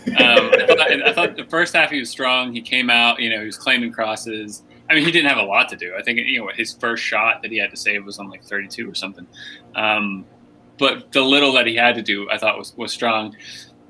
Um, 0.00 0.50
I, 0.54 0.66
thought, 0.66 0.90
I 0.90 1.12
thought 1.12 1.36
the 1.36 1.44
first 1.44 1.74
half 1.74 1.90
he 1.90 2.00
was 2.00 2.10
strong. 2.10 2.52
He 2.52 2.60
came 2.60 2.90
out, 2.90 3.20
you 3.20 3.30
know, 3.30 3.38
he 3.38 3.46
was 3.46 3.56
claiming 3.56 3.92
crosses. 3.92 4.64
I 4.88 4.94
mean, 4.94 5.04
he 5.04 5.12
didn't 5.12 5.28
have 5.28 5.38
a 5.38 5.44
lot 5.44 5.68
to 5.68 5.76
do. 5.76 5.94
I 5.96 6.02
think 6.02 6.18
you 6.18 6.40
know 6.40 6.50
his 6.52 6.72
first 6.72 7.04
shot 7.04 7.42
that 7.42 7.52
he 7.52 7.58
had 7.58 7.70
to 7.70 7.76
save 7.76 8.04
was 8.04 8.18
on 8.18 8.28
like 8.28 8.42
32 8.42 8.90
or 8.90 8.94
something. 8.94 9.26
Um, 9.76 10.24
but 10.78 11.12
the 11.12 11.20
little 11.20 11.52
that 11.52 11.66
he 11.66 11.76
had 11.76 11.94
to 11.94 12.02
do, 12.02 12.28
I 12.28 12.38
thought 12.38 12.58
was 12.58 12.74
was 12.76 12.92
strong. 12.92 13.36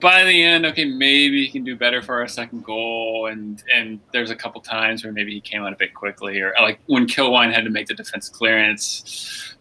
By 0.00 0.24
the 0.24 0.42
end, 0.42 0.66
okay, 0.66 0.84
maybe 0.84 1.44
he 1.44 1.50
can 1.50 1.64
do 1.64 1.76
better 1.76 2.02
for 2.02 2.20
our 2.20 2.28
second 2.28 2.64
goal, 2.64 3.26
and 3.26 3.62
and 3.74 4.00
there's 4.12 4.30
a 4.30 4.36
couple 4.36 4.60
times 4.60 5.04
where 5.04 5.12
maybe 5.12 5.32
he 5.32 5.40
came 5.40 5.62
out 5.62 5.72
a 5.72 5.76
bit 5.76 5.94
quickly, 5.94 6.40
or 6.40 6.54
like 6.60 6.80
when 6.86 7.06
Kilwine 7.06 7.52
had 7.52 7.64
to 7.64 7.70
make 7.70 7.86
the 7.86 7.94
defense 7.94 8.28
clearance, 8.28 9.54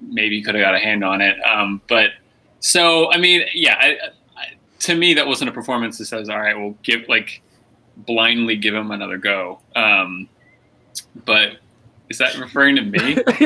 maybe 0.00 0.36
he 0.36 0.42
could 0.42 0.54
have 0.54 0.62
got 0.62 0.74
a 0.74 0.78
hand 0.78 1.04
on 1.04 1.20
it. 1.20 1.36
Um, 1.44 1.80
but 1.88 2.10
so 2.60 3.12
I 3.12 3.18
mean, 3.18 3.44
yeah, 3.54 3.76
I, 3.78 3.88
I, 4.36 4.46
to 4.80 4.94
me 4.94 5.14
that 5.14 5.26
wasn't 5.26 5.50
a 5.50 5.52
performance 5.52 5.98
that 5.98 6.06
says, 6.06 6.28
all 6.28 6.40
right, 6.40 6.56
we'll 6.56 6.76
give 6.82 7.08
like 7.08 7.42
blindly 7.96 8.56
give 8.56 8.74
him 8.74 8.90
another 8.90 9.18
go. 9.18 9.60
Um, 9.74 10.28
but 11.24 11.56
is 12.08 12.18
that 12.18 12.36
referring 12.38 12.76
to 12.76 12.82
me? 12.82 13.16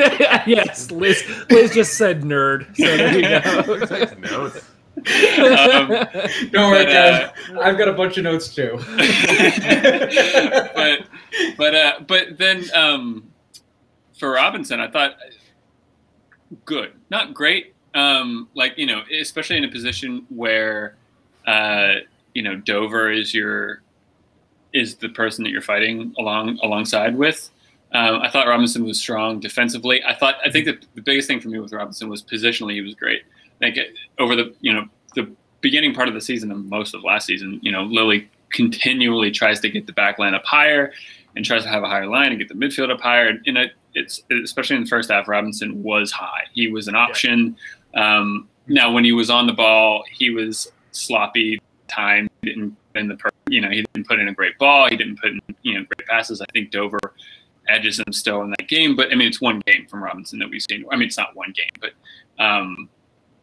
yes, 0.46 0.90
Liz. 0.90 1.22
Liz 1.50 1.72
just 1.72 1.94
said 1.94 2.22
nerd. 2.22 2.76
So 2.76 2.96
there 2.96 3.76
you 3.76 3.86
Takes 3.86 4.16
notes. 4.18 4.70
Um, 4.96 5.88
Don't 6.50 6.70
worry, 6.70 6.84
But, 6.84 6.92
guys. 6.92 7.30
I've 7.60 7.78
got 7.78 7.88
a 7.88 7.92
bunch 7.92 8.16
of 8.18 8.24
notes 8.24 8.54
too. 8.54 8.78
but 10.74 11.06
but 11.56 11.74
uh, 11.74 12.00
but 12.06 12.38
then 12.38 12.64
um, 12.74 13.30
for 14.18 14.32
Robinson, 14.32 14.80
I 14.80 14.88
thought 14.88 15.16
good, 16.64 16.92
not 17.10 17.34
great. 17.34 17.74
Um, 17.94 18.48
like 18.54 18.76
you 18.76 18.86
know, 18.86 19.02
especially 19.20 19.58
in 19.58 19.64
a 19.64 19.70
position 19.70 20.26
where 20.28 20.96
uh, 21.46 21.96
you 22.34 22.42
know 22.42 22.56
Dover 22.56 23.10
is 23.12 23.34
your 23.34 23.82
is 24.72 24.96
the 24.96 25.08
person 25.10 25.44
that 25.44 25.50
you're 25.50 25.62
fighting 25.62 26.14
along 26.18 26.58
alongside 26.62 27.16
with. 27.16 27.50
Um, 27.92 28.20
I 28.20 28.28
thought 28.30 28.48
Robinson 28.48 28.84
was 28.84 28.98
strong 28.98 29.40
defensively. 29.40 30.02
I 30.04 30.14
thought 30.14 30.36
I 30.44 30.50
think 30.50 30.66
that 30.66 30.84
the 30.94 31.02
biggest 31.02 31.28
thing 31.28 31.40
for 31.40 31.48
me 31.48 31.58
with 31.58 31.72
Robinson 31.72 32.08
was 32.08 32.22
positionally 32.22 32.72
he 32.72 32.80
was 32.80 32.94
great. 32.94 33.22
Like 33.60 33.78
over 34.18 34.36
the 34.36 34.54
you 34.60 34.72
know 34.72 34.86
the 35.14 35.30
beginning 35.60 35.94
part 35.94 36.08
of 36.08 36.14
the 36.14 36.20
season 36.20 36.52
and 36.52 36.68
most 36.68 36.94
of 36.94 37.02
last 37.02 37.26
season, 37.26 37.58
you 37.62 37.72
know 37.72 37.84
Lilley 37.84 38.28
continually 38.50 39.30
tries 39.30 39.60
to 39.60 39.68
get 39.68 39.86
the 39.86 39.92
back 39.92 40.18
line 40.18 40.34
up 40.34 40.44
higher 40.44 40.92
and 41.34 41.44
tries 41.44 41.62
to 41.62 41.68
have 41.68 41.82
a 41.82 41.88
higher 41.88 42.06
line 42.06 42.28
and 42.28 42.38
get 42.38 42.48
the 42.48 42.54
midfield 42.54 42.90
up 42.90 43.00
higher. 43.00 43.28
And 43.46 43.58
it, 43.58 43.72
it's 43.94 44.22
especially 44.30 44.76
in 44.76 44.82
the 44.82 44.88
first 44.88 45.10
half, 45.10 45.28
Robinson 45.28 45.82
was 45.82 46.10
high. 46.10 46.44
He 46.52 46.68
was 46.68 46.88
an 46.88 46.94
option. 46.94 47.56
Um, 47.94 48.48
now, 48.66 48.92
when 48.92 49.04
he 49.04 49.12
was 49.12 49.30
on 49.30 49.46
the 49.46 49.52
ball, 49.52 50.04
he 50.10 50.30
was 50.30 50.70
sloppy. 50.92 51.60
Time 51.88 52.28
he 52.42 52.50
didn't 52.50 52.76
in 52.96 53.06
the 53.06 53.16
you 53.48 53.60
know 53.60 53.70
he 53.70 53.84
didn't 53.92 54.08
put 54.08 54.18
in 54.18 54.26
a 54.26 54.34
great 54.34 54.58
ball. 54.58 54.88
He 54.88 54.96
didn't 54.96 55.20
put 55.20 55.30
in 55.30 55.40
you 55.62 55.74
know 55.74 55.84
great 55.84 56.08
passes. 56.08 56.40
I 56.40 56.46
think 56.52 56.72
Dover 56.72 56.98
edges 57.68 58.00
him 58.00 58.12
still 58.12 58.42
in 58.42 58.50
that 58.50 58.66
game. 58.66 58.96
But 58.96 59.12
I 59.12 59.14
mean, 59.14 59.28
it's 59.28 59.40
one 59.40 59.62
game 59.66 59.86
from 59.88 60.02
Robinson 60.02 60.40
that 60.40 60.50
we've 60.50 60.64
seen. 60.68 60.84
I 60.90 60.96
mean, 60.96 61.06
it's 61.06 61.16
not 61.16 61.36
one 61.36 61.52
game, 61.54 61.70
but 61.80 61.92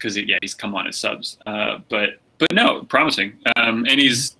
because 0.04 0.18
yeah, 0.18 0.38
he's 0.42 0.54
come 0.54 0.76
on 0.76 0.88
as 0.88 0.98
subs. 0.98 1.38
Uh, 1.46 1.80
but 1.90 2.20
but 2.38 2.52
no, 2.54 2.84
promising. 2.84 3.40
Um, 3.56 3.86
and 3.88 4.00
he's 4.00 4.36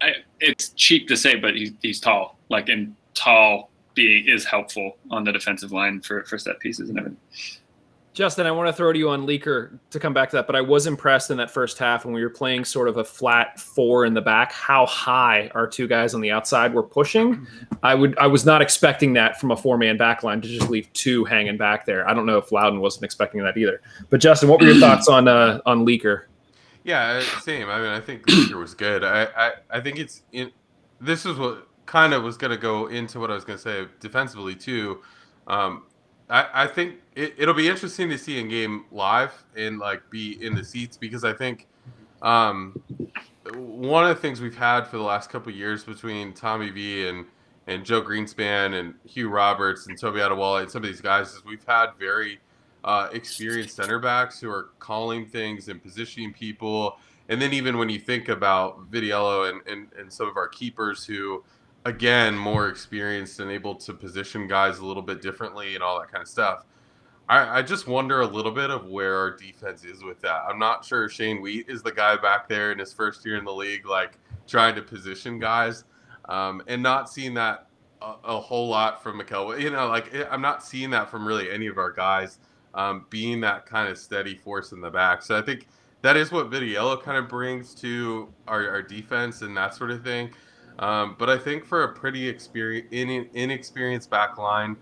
I, 0.00 0.14
it's 0.40 0.70
cheap 0.70 1.06
to 1.08 1.16
say, 1.16 1.36
but 1.36 1.54
he's 1.54 1.72
he's 1.82 2.00
tall. 2.00 2.38
Like 2.48 2.68
and 2.68 2.94
tall 3.14 3.70
being 3.94 4.26
is 4.26 4.44
helpful 4.44 4.96
on 5.10 5.24
the 5.24 5.32
defensive 5.32 5.72
line 5.72 6.00
for 6.00 6.24
for 6.24 6.38
set 6.38 6.58
pieces 6.60 6.88
and 6.88 6.98
everything. 6.98 7.18
Justin, 8.16 8.46
I 8.46 8.50
want 8.50 8.66
to 8.66 8.72
throw 8.72 8.94
to 8.94 8.98
you 8.98 9.10
on 9.10 9.26
Leeker 9.26 9.78
to 9.90 10.00
come 10.00 10.14
back 10.14 10.30
to 10.30 10.36
that, 10.36 10.46
but 10.46 10.56
I 10.56 10.62
was 10.62 10.86
impressed 10.86 11.30
in 11.30 11.36
that 11.36 11.50
first 11.50 11.76
half 11.76 12.06
when 12.06 12.14
we 12.14 12.22
were 12.22 12.30
playing 12.30 12.64
sort 12.64 12.88
of 12.88 12.96
a 12.96 13.04
flat 13.04 13.60
four 13.60 14.06
in 14.06 14.14
the 14.14 14.22
back, 14.22 14.52
how 14.52 14.86
high 14.86 15.50
our 15.54 15.66
two 15.66 15.86
guys 15.86 16.14
on 16.14 16.22
the 16.22 16.30
outside 16.30 16.72
were 16.72 16.82
pushing. 16.82 17.46
I 17.82 17.94
would 17.94 18.16
I 18.18 18.26
was 18.26 18.46
not 18.46 18.62
expecting 18.62 19.12
that 19.12 19.38
from 19.38 19.50
a 19.50 19.56
four 19.56 19.76
man 19.76 19.98
back 19.98 20.22
line 20.22 20.40
to 20.40 20.48
just 20.48 20.70
leave 20.70 20.90
two 20.94 21.26
hanging 21.26 21.58
back 21.58 21.84
there. 21.84 22.08
I 22.08 22.14
don't 22.14 22.24
know 22.24 22.38
if 22.38 22.50
Loudoun 22.50 22.80
wasn't 22.80 23.04
expecting 23.04 23.42
that 23.42 23.58
either. 23.58 23.82
But 24.08 24.20
Justin, 24.20 24.48
what 24.48 24.60
were 24.62 24.66
your 24.66 24.80
thoughts 24.80 25.08
on 25.08 25.28
uh, 25.28 25.60
on 25.66 25.84
Leeker? 25.84 26.22
Yeah, 26.84 27.06
uh, 27.06 27.40
same. 27.42 27.68
I 27.68 27.80
mean, 27.80 27.90
I 27.90 28.00
think 28.00 28.26
Leeker 28.28 28.58
was 28.58 28.72
good. 28.72 29.04
I, 29.04 29.24
I, 29.36 29.52
I 29.68 29.80
think 29.82 29.98
it's 29.98 30.22
in. 30.32 30.50
This 31.02 31.26
is 31.26 31.36
what 31.36 31.68
kind 31.84 32.14
of 32.14 32.22
was 32.22 32.38
going 32.38 32.52
to 32.52 32.56
go 32.56 32.86
into 32.86 33.20
what 33.20 33.30
I 33.30 33.34
was 33.34 33.44
going 33.44 33.58
to 33.58 33.62
say 33.62 33.86
defensively 34.00 34.54
too. 34.54 35.02
Um, 35.46 35.82
I, 36.30 36.64
I 36.64 36.66
think 36.66 36.94
it, 37.16 37.34
it'll 37.38 37.54
be 37.54 37.68
interesting 37.68 38.08
to 38.10 38.18
see 38.18 38.38
in 38.38 38.48
game 38.48 38.84
live 38.92 39.32
and 39.56 39.78
like 39.78 40.08
be 40.10 40.38
in 40.44 40.54
the 40.54 40.62
seats 40.62 40.96
because 40.96 41.24
I 41.24 41.32
think 41.32 41.66
um, 42.22 42.80
one 43.54 44.04
of 44.04 44.14
the 44.14 44.20
things 44.20 44.40
we've 44.40 44.56
had 44.56 44.86
for 44.86 44.98
the 44.98 45.02
last 45.02 45.30
couple 45.30 45.50
years 45.50 45.82
between 45.82 46.32
Tommy 46.32 46.70
V 46.70 47.08
and 47.08 47.26
and 47.68 47.84
Joe 47.84 48.00
Greenspan 48.00 48.78
and 48.78 48.94
Hugh 49.04 49.28
Roberts 49.28 49.88
and 49.88 49.98
Tobi 49.98 50.20
Adewole 50.20 50.60
and 50.62 50.70
some 50.70 50.84
of 50.84 50.88
these 50.88 51.00
guys 51.00 51.32
is 51.32 51.44
we've 51.44 51.64
had 51.64 51.88
very 51.98 52.38
uh, 52.84 53.08
experienced 53.12 53.74
center 53.74 53.98
backs 53.98 54.38
who 54.38 54.48
are 54.48 54.70
calling 54.78 55.26
things 55.26 55.68
and 55.68 55.82
positioning 55.82 56.32
people. 56.32 56.98
And 57.28 57.42
then 57.42 57.52
even 57.52 57.76
when 57.76 57.88
you 57.88 57.98
think 57.98 58.28
about 58.28 58.88
Vitiello 58.92 59.50
and, 59.50 59.60
and, 59.66 59.88
and 59.98 60.12
some 60.12 60.28
of 60.28 60.36
our 60.36 60.46
keepers 60.46 61.04
who, 61.04 61.42
again, 61.86 62.38
more 62.38 62.68
experienced 62.68 63.40
and 63.40 63.50
able 63.50 63.74
to 63.74 63.92
position 63.92 64.46
guys 64.46 64.78
a 64.78 64.86
little 64.86 65.02
bit 65.02 65.20
differently 65.20 65.74
and 65.74 65.82
all 65.82 65.98
that 65.98 66.12
kind 66.12 66.22
of 66.22 66.28
stuff. 66.28 66.64
I, 67.28 67.58
I 67.58 67.62
just 67.62 67.86
wonder 67.86 68.20
a 68.20 68.26
little 68.26 68.52
bit 68.52 68.70
of 68.70 68.86
where 68.86 69.16
our 69.16 69.30
defense 69.30 69.84
is 69.84 70.04
with 70.04 70.20
that. 70.20 70.44
I'm 70.48 70.58
not 70.58 70.84
sure 70.84 71.08
Shane 71.08 71.42
Wiedt 71.42 71.68
is 71.68 71.82
the 71.82 71.92
guy 71.92 72.16
back 72.16 72.48
there 72.48 72.72
in 72.72 72.78
his 72.78 72.92
first 72.92 73.24
year 73.24 73.36
in 73.36 73.44
the 73.44 73.52
league, 73.52 73.86
like 73.86 74.18
trying 74.46 74.74
to 74.76 74.82
position 74.82 75.38
guys, 75.38 75.84
um, 76.28 76.62
and 76.68 76.82
not 76.82 77.10
seeing 77.10 77.34
that 77.34 77.66
a, 78.00 78.14
a 78.24 78.40
whole 78.40 78.68
lot 78.68 79.02
from 79.02 79.18
Mikel. 79.18 79.58
You 79.58 79.70
know, 79.70 79.88
like 79.88 80.14
I'm 80.30 80.40
not 80.42 80.62
seeing 80.62 80.90
that 80.90 81.10
from 81.10 81.26
really 81.26 81.50
any 81.50 81.66
of 81.66 81.78
our 81.78 81.90
guys 81.90 82.38
um, 82.74 83.06
being 83.10 83.40
that 83.40 83.66
kind 83.66 83.88
of 83.88 83.98
steady 83.98 84.36
force 84.36 84.72
in 84.72 84.80
the 84.80 84.90
back. 84.90 85.22
So 85.22 85.36
I 85.36 85.42
think 85.42 85.66
that 86.02 86.16
is 86.16 86.30
what 86.30 86.50
Vitiello 86.50 87.02
kind 87.02 87.16
of 87.16 87.28
brings 87.28 87.74
to 87.76 88.32
our, 88.46 88.68
our 88.68 88.82
defense 88.82 89.42
and 89.42 89.56
that 89.56 89.74
sort 89.74 89.90
of 89.90 90.04
thing. 90.04 90.30
Um, 90.78 91.16
but 91.18 91.30
I 91.30 91.38
think 91.38 91.64
for 91.64 91.84
a 91.84 91.94
pretty 91.94 92.28
experience, 92.28 92.86
in, 92.90 93.28
inexperienced 93.32 94.10
back 94.10 94.36
line 94.38 94.76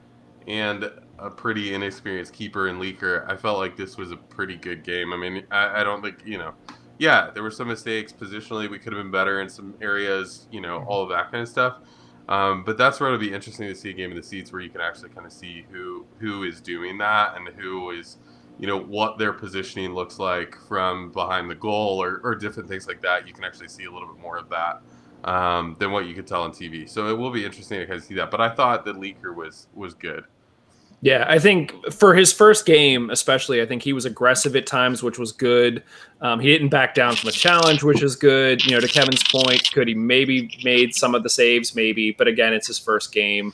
and 0.46 0.90
a 1.18 1.30
pretty 1.30 1.74
inexperienced 1.74 2.32
keeper 2.32 2.68
and 2.68 2.80
Leeker, 2.80 3.28
I 3.30 3.36
felt 3.36 3.58
like 3.58 3.76
this 3.76 3.96
was 3.96 4.10
a 4.10 4.16
pretty 4.16 4.56
good 4.56 4.82
game. 4.82 5.12
I 5.12 5.16
mean, 5.16 5.44
I, 5.50 5.80
I 5.80 5.84
don't 5.84 6.02
think, 6.02 6.18
you 6.24 6.38
know, 6.38 6.54
yeah, 6.98 7.30
there 7.32 7.42
were 7.42 7.50
some 7.50 7.68
mistakes 7.68 8.12
positionally. 8.12 8.70
We 8.70 8.78
could 8.78 8.92
have 8.92 9.02
been 9.02 9.10
better 9.10 9.40
in 9.40 9.48
some 9.48 9.74
areas, 9.80 10.46
you 10.50 10.60
know, 10.60 10.84
all 10.86 11.02
of 11.02 11.08
that 11.10 11.30
kind 11.30 11.42
of 11.42 11.48
stuff. 11.48 11.78
Um, 12.28 12.64
but 12.64 12.78
that's 12.78 13.00
where 13.00 13.08
it'll 13.08 13.20
be 13.20 13.32
interesting 13.32 13.68
to 13.68 13.74
see 13.74 13.90
a 13.90 13.92
game 13.92 14.10
of 14.10 14.16
the 14.16 14.22
seats 14.22 14.52
where 14.52 14.62
you 14.62 14.70
can 14.70 14.80
actually 14.80 15.10
kind 15.10 15.26
of 15.26 15.32
see 15.32 15.66
who 15.70 16.06
who 16.18 16.44
is 16.44 16.60
doing 16.60 16.96
that 16.98 17.36
and 17.36 17.48
who 17.48 17.90
is, 17.90 18.16
you 18.58 18.66
know, 18.66 18.78
what 18.78 19.18
their 19.18 19.32
positioning 19.32 19.92
looks 19.92 20.18
like 20.18 20.56
from 20.66 21.12
behind 21.12 21.50
the 21.50 21.54
goal 21.54 22.02
or, 22.02 22.20
or 22.24 22.34
different 22.34 22.68
things 22.68 22.86
like 22.86 23.02
that. 23.02 23.26
You 23.26 23.34
can 23.34 23.44
actually 23.44 23.68
see 23.68 23.84
a 23.84 23.92
little 23.92 24.08
bit 24.08 24.22
more 24.22 24.38
of 24.38 24.48
that 24.48 24.80
um, 25.24 25.76
than 25.78 25.90
what 25.90 26.06
you 26.06 26.14
could 26.14 26.26
tell 26.26 26.42
on 26.42 26.50
TV. 26.50 26.88
So 26.88 27.08
it 27.08 27.18
will 27.18 27.30
be 27.30 27.44
interesting 27.44 27.80
to 27.80 27.86
kind 27.86 27.98
of 27.98 28.04
see 28.04 28.14
that. 28.14 28.30
But 28.30 28.40
I 28.40 28.54
thought 28.54 28.86
the 28.86 28.94
Leeker 28.94 29.34
was 29.34 29.68
was 29.74 29.92
good. 29.92 30.24
Yeah, 31.04 31.26
I 31.28 31.38
think 31.38 31.74
for 31.92 32.14
his 32.14 32.32
first 32.32 32.64
game, 32.64 33.10
especially, 33.10 33.60
I 33.60 33.66
think 33.66 33.82
he 33.82 33.92
was 33.92 34.06
aggressive 34.06 34.56
at 34.56 34.66
times, 34.66 35.02
which 35.02 35.18
was 35.18 35.32
good. 35.32 35.82
Um, 36.22 36.40
he 36.40 36.48
didn't 36.50 36.70
back 36.70 36.94
down 36.94 37.14
from 37.14 37.28
a 37.28 37.32
challenge, 37.32 37.82
which 37.82 38.02
is 38.02 38.16
good. 38.16 38.64
You 38.64 38.72
know, 38.72 38.80
to 38.80 38.88
Kevin's 38.88 39.22
point, 39.30 39.70
could 39.74 39.86
he 39.86 39.92
maybe 39.92 40.58
made 40.64 40.94
some 40.94 41.14
of 41.14 41.22
the 41.22 41.28
saves, 41.28 41.74
maybe, 41.74 42.12
but 42.12 42.26
again, 42.26 42.54
it's 42.54 42.68
his 42.68 42.78
first 42.78 43.12
game. 43.12 43.52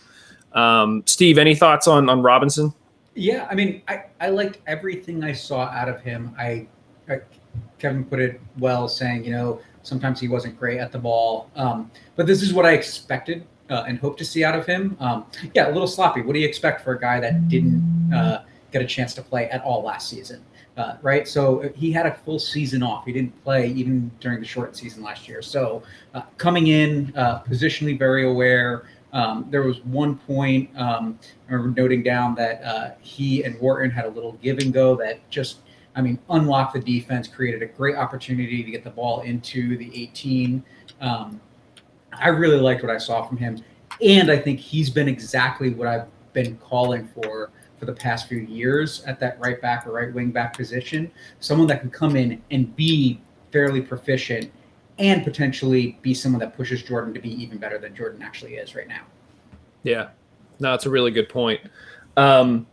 Um, 0.53 1.03
Steve, 1.07 1.39
any 1.39 1.57
thoughts 1.57 1.89
on 1.89 2.09
on 2.09 2.23
Robinson? 2.23 2.73
Yeah, 3.17 3.49
I 3.51 3.57
mean, 3.57 3.83
I, 3.89 4.05
I 4.21 4.29
liked 4.29 4.59
everything 4.69 5.25
I 5.25 5.33
saw 5.33 5.63
out 5.63 5.89
of 5.89 6.01
him. 6.03 6.33
I, 6.39 6.69
I 7.09 7.19
Kevin 7.81 8.05
put 8.05 8.21
it 8.21 8.41
well, 8.61 8.87
saying 8.87 9.25
you 9.25 9.33
know 9.33 9.61
sometimes 9.83 10.21
he 10.21 10.29
wasn't 10.29 10.57
great 10.57 10.79
at 10.79 10.93
the 10.93 11.01
ball, 11.01 11.51
um, 11.57 11.91
but 12.15 12.29
this 12.29 12.43
is 12.43 12.55
what 12.55 12.65
I 12.65 12.75
expected 12.75 13.45
uh, 13.71 13.85
and 13.87 13.99
hope 13.99 14.19
to 14.19 14.25
see 14.25 14.45
out 14.45 14.59
of 14.59 14.67
him. 14.67 14.97
Um, 15.01 15.27
yeah, 15.55 15.71
a 15.71 15.73
little 15.73 15.89
sloppy. 15.89 16.23
What 16.23 16.35
do 16.35 16.41
you 16.41 16.49
expect 16.49 16.83
for 16.83 16.93
a 16.93 17.01
guy 17.01 17.21
that 17.21 17.49
didn't 17.49 18.13
uh, 18.13 18.43
get 18.73 18.83
a 18.83 18.87
chance 18.87 19.15
to 19.15 19.23
play 19.23 19.49
at 19.49 19.63
all 19.63 19.83
last 19.83 20.09
season? 20.09 20.45
Uh, 20.77 20.97
right, 21.03 21.29
so 21.29 21.71
he 21.75 21.93
had 21.93 22.07
a 22.07 22.15
full 22.15 22.39
season 22.39 22.83
off. 22.83 23.05
He 23.05 23.13
didn't 23.13 23.43
play 23.45 23.69
even 23.69 24.11
during 24.21 24.41
the 24.41 24.47
short 24.47 24.77
season 24.77 25.03
last 25.03 25.29
year. 25.29 25.43
So 25.43 25.83
uh, 26.15 26.23
coming 26.39 26.69
in, 26.69 27.13
uh, 27.17 27.43
positionally 27.43 27.99
very 27.99 28.27
aware. 28.27 28.85
Um, 29.13 29.47
there 29.51 29.63
was 29.63 29.81
one 29.85 30.17
point 30.19 30.71
um, 30.79 31.19
I 31.49 31.53
remember 31.53 31.81
noting 31.81 32.03
down 32.03 32.35
that 32.37 32.63
uh, 32.63 32.91
he 33.01 33.43
and 33.43 33.61
Wharton 33.61 33.91
had 33.91 34.05
a 34.05 34.09
little 34.09 34.33
give 34.35 34.59
and 34.59 34.73
go 34.73 34.95
that 34.97 35.29
just, 35.31 35.59
I 35.97 36.01
mean, 36.01 36.19
unlocked 36.31 36.75
the 36.75 36.81
defense, 36.81 37.27
created 37.27 37.63
a 37.63 37.67
great 37.67 37.97
opportunity 37.97 38.63
to 38.63 38.71
get 38.71 38.85
the 38.85 38.91
ball 38.91 39.23
into 39.23 39.77
the 39.77 39.91
18. 39.95 40.63
Um, 41.01 41.41
I 42.13 42.29
really 42.29 42.59
liked 42.59 42.83
what 42.83 42.91
I 42.91 42.99
saw 42.99 43.27
from 43.27 43.37
him, 43.37 43.63
and 44.03 44.31
I 44.31 44.39
think 44.39 44.61
he's 44.61 44.91
been 44.91 45.09
exactly 45.09 45.71
what 45.71 45.89
I've 45.89 46.07
been 46.33 46.57
calling 46.59 47.09
for 47.09 47.51
for 47.79 47.87
the 47.87 47.93
past 47.93 48.29
few 48.29 48.39
years 48.39 49.03
at 49.05 49.19
that 49.21 49.41
right 49.41 49.61
back 49.61 49.87
or 49.87 49.93
right 49.93 50.13
wing 50.13 50.31
back 50.31 50.57
position. 50.57 51.11
Someone 51.41 51.67
that 51.69 51.81
can 51.81 51.91
come 51.91 52.15
in 52.15 52.43
and 52.51 52.75
be 52.77 53.21
fairly 53.53 53.81
proficient 53.81 54.51
and 54.99 55.25
potentially 55.25 55.99
be 56.03 56.13
someone 56.13 56.41
that 56.41 56.55
pushes 56.55 56.83
Jordan 56.83 57.15
to 57.15 57.21
be 57.21 57.31
even 57.43 57.59
better 57.59 57.79
than 57.79 57.95
Jordan 57.97 58.23
actually 58.23 58.57
is 58.57 58.75
right 58.75 58.87
now. 58.87 59.03
Yeah, 59.83 60.11
no, 60.61 60.75
it's 60.75 60.85
a 60.85 60.91
really 60.91 61.11
good 61.11 61.31
point. 61.31 61.61
Um, 62.19 62.67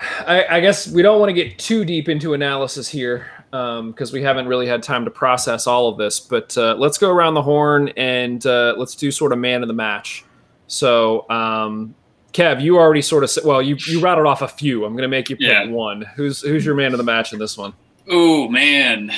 I, 0.00 0.46
I, 0.48 0.60
guess 0.60 0.88
we 0.88 1.02
don't 1.02 1.20
want 1.20 1.28
to 1.30 1.34
get 1.34 1.58
too 1.58 1.84
deep 1.84 2.08
into 2.08 2.34
analysis 2.34 2.88
here 2.88 3.26
because 3.50 4.10
um, 4.10 4.12
we 4.12 4.22
haven't 4.22 4.46
really 4.48 4.66
had 4.66 4.82
time 4.82 5.04
to 5.04 5.10
process 5.10 5.66
all 5.66 5.88
of 5.88 5.98
this. 5.98 6.20
But 6.20 6.56
uh, 6.58 6.74
let's 6.78 6.98
go 6.98 7.10
around 7.10 7.34
the 7.34 7.42
horn 7.42 7.88
and 7.96 8.44
uh, 8.46 8.74
let's 8.76 8.94
do 8.94 9.10
sort 9.10 9.32
of 9.32 9.38
man 9.38 9.62
of 9.62 9.68
the 9.68 9.74
match. 9.74 10.24
So, 10.66 11.28
um, 11.30 11.94
Kev, 12.32 12.60
you 12.60 12.78
already 12.78 13.02
sort 13.02 13.24
of 13.24 13.44
well, 13.44 13.62
you 13.62 13.76
you 13.86 14.00
rattled 14.00 14.26
off 14.26 14.42
a 14.42 14.48
few. 14.48 14.84
I'm 14.84 14.92
going 14.92 15.02
to 15.02 15.08
make 15.08 15.30
you 15.30 15.36
pick 15.36 15.48
yeah. 15.48 15.66
one. 15.68 16.02
Who's 16.16 16.42
who's 16.42 16.66
your 16.66 16.74
man 16.74 16.92
of 16.92 16.98
the 16.98 17.04
match 17.04 17.32
in 17.32 17.38
this 17.38 17.56
one? 17.56 17.72
Oh 18.08 18.48
man, 18.48 19.10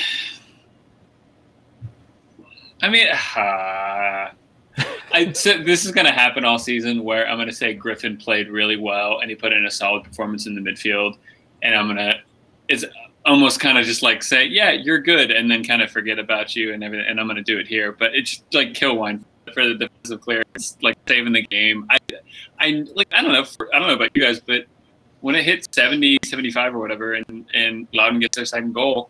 I 2.81 2.89
mean, 2.89 3.07
uh, 3.07 4.31
I 5.13 5.33
so 5.33 5.57
this 5.57 5.85
is 5.85 5.91
going 5.91 6.05
to 6.05 6.13
happen 6.13 6.45
all 6.45 6.59
season 6.59 7.03
where 7.03 7.27
I'm 7.27 7.37
going 7.37 7.49
to 7.49 7.53
say 7.53 7.73
Griffin 7.73 8.15
played 8.15 8.49
really 8.49 8.77
well 8.77 9.19
and 9.19 9.29
he 9.29 9.35
put 9.35 9.51
in 9.51 9.65
a 9.65 9.71
solid 9.71 10.03
performance 10.03 10.47
in 10.47 10.55
the 10.55 10.61
midfield, 10.61 11.17
and 11.61 11.75
I'm 11.75 11.87
going 11.87 11.97
to 11.97 12.13
it's 12.69 12.85
almost 13.29 13.59
kind 13.59 13.77
of 13.77 13.85
just 13.85 14.01
like 14.01 14.23
say, 14.23 14.45
yeah, 14.45 14.71
you're 14.71 14.99
good, 14.99 15.31
and 15.31 15.49
then 15.49 15.63
kind 15.63 15.81
of 15.81 15.91
forget 15.91 16.19
about 16.19 16.55
you 16.55 16.73
and 16.73 16.83
everything, 16.83 17.07
and 17.07 17.19
I'm 17.19 17.27
going 17.27 17.37
to 17.37 17.43
do 17.43 17.57
it 17.59 17.67
here. 17.67 17.91
But 17.91 18.15
it's 18.15 18.43
like 18.53 18.73
Killwine 18.73 19.23
for 19.53 19.67
the 19.67 19.75
defensive 19.75 20.21
clearance, 20.21 20.77
like 20.81 20.97
saving 21.07 21.33
the 21.33 21.41
game. 21.43 21.87
I, 21.89 21.97
I 22.59 22.85
like 22.95 23.07
I 23.13 23.21
don't 23.21 23.33
know, 23.33 23.45
for, 23.45 23.73
I 23.73 23.79
don't 23.79 23.87
know 23.87 23.95
about 23.95 24.11
you 24.15 24.21
guys, 24.21 24.39
but 24.39 24.65
when 25.21 25.35
it 25.35 25.43
hits 25.43 25.67
70, 25.71 26.19
75 26.25 26.75
or 26.75 26.79
whatever, 26.79 27.13
and 27.13 27.45
and 27.53 27.87
Loudoun 27.93 28.19
gets 28.19 28.35
their 28.35 28.45
second 28.45 28.73
goal, 28.73 29.09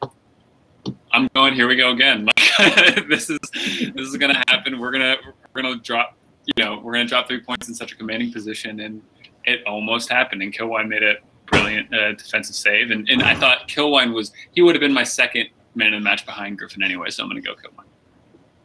I'm 1.11 1.29
going. 1.35 1.53
Here 1.53 1.67
we 1.67 1.75
go 1.75 1.91
again. 1.91 2.27
Like 2.59 3.07
this 3.07 3.29
is 3.29 3.39
this 3.51 4.05
is 4.05 4.17
gonna 4.17 4.43
happen. 4.49 4.79
We're 4.79 4.91
gonna 4.91 5.15
we're 5.53 5.61
gonna 5.61 5.77
drop. 5.77 6.17
You 6.45 6.61
know, 6.61 6.81
we're 6.83 6.91
gonna 6.91 7.05
drop 7.05 7.29
three 7.29 7.39
points 7.39 7.69
in 7.69 7.73
such 7.73 7.93
a 7.93 7.95
commanding 7.95 8.33
position, 8.33 8.81
and 8.81 9.01
it 9.45 9.65
almost 9.65 10.09
happened. 10.09 10.41
And 10.41 10.51
Killwine 10.51 10.89
made 10.89 11.03
a 11.03 11.15
brilliant 11.51 11.93
uh, 11.93 12.13
defensive 12.13 12.55
save, 12.55 12.91
and 12.91 13.09
and 13.09 13.21
I 13.23 13.35
thought 13.35 13.67
Killwine 13.67 14.13
was 14.13 14.31
he 14.51 14.61
would 14.61 14.75
have 14.75 14.81
been 14.81 14.93
my 14.93 15.03
second 15.03 15.49
man 15.75 15.93
of 15.93 16.01
the 16.01 16.03
match 16.03 16.25
behind 16.25 16.57
Griffin 16.57 16.83
anyway. 16.83 17.09
So 17.09 17.23
I'm 17.23 17.29
gonna 17.29 17.41
go 17.41 17.55
Killwine. 17.55 17.87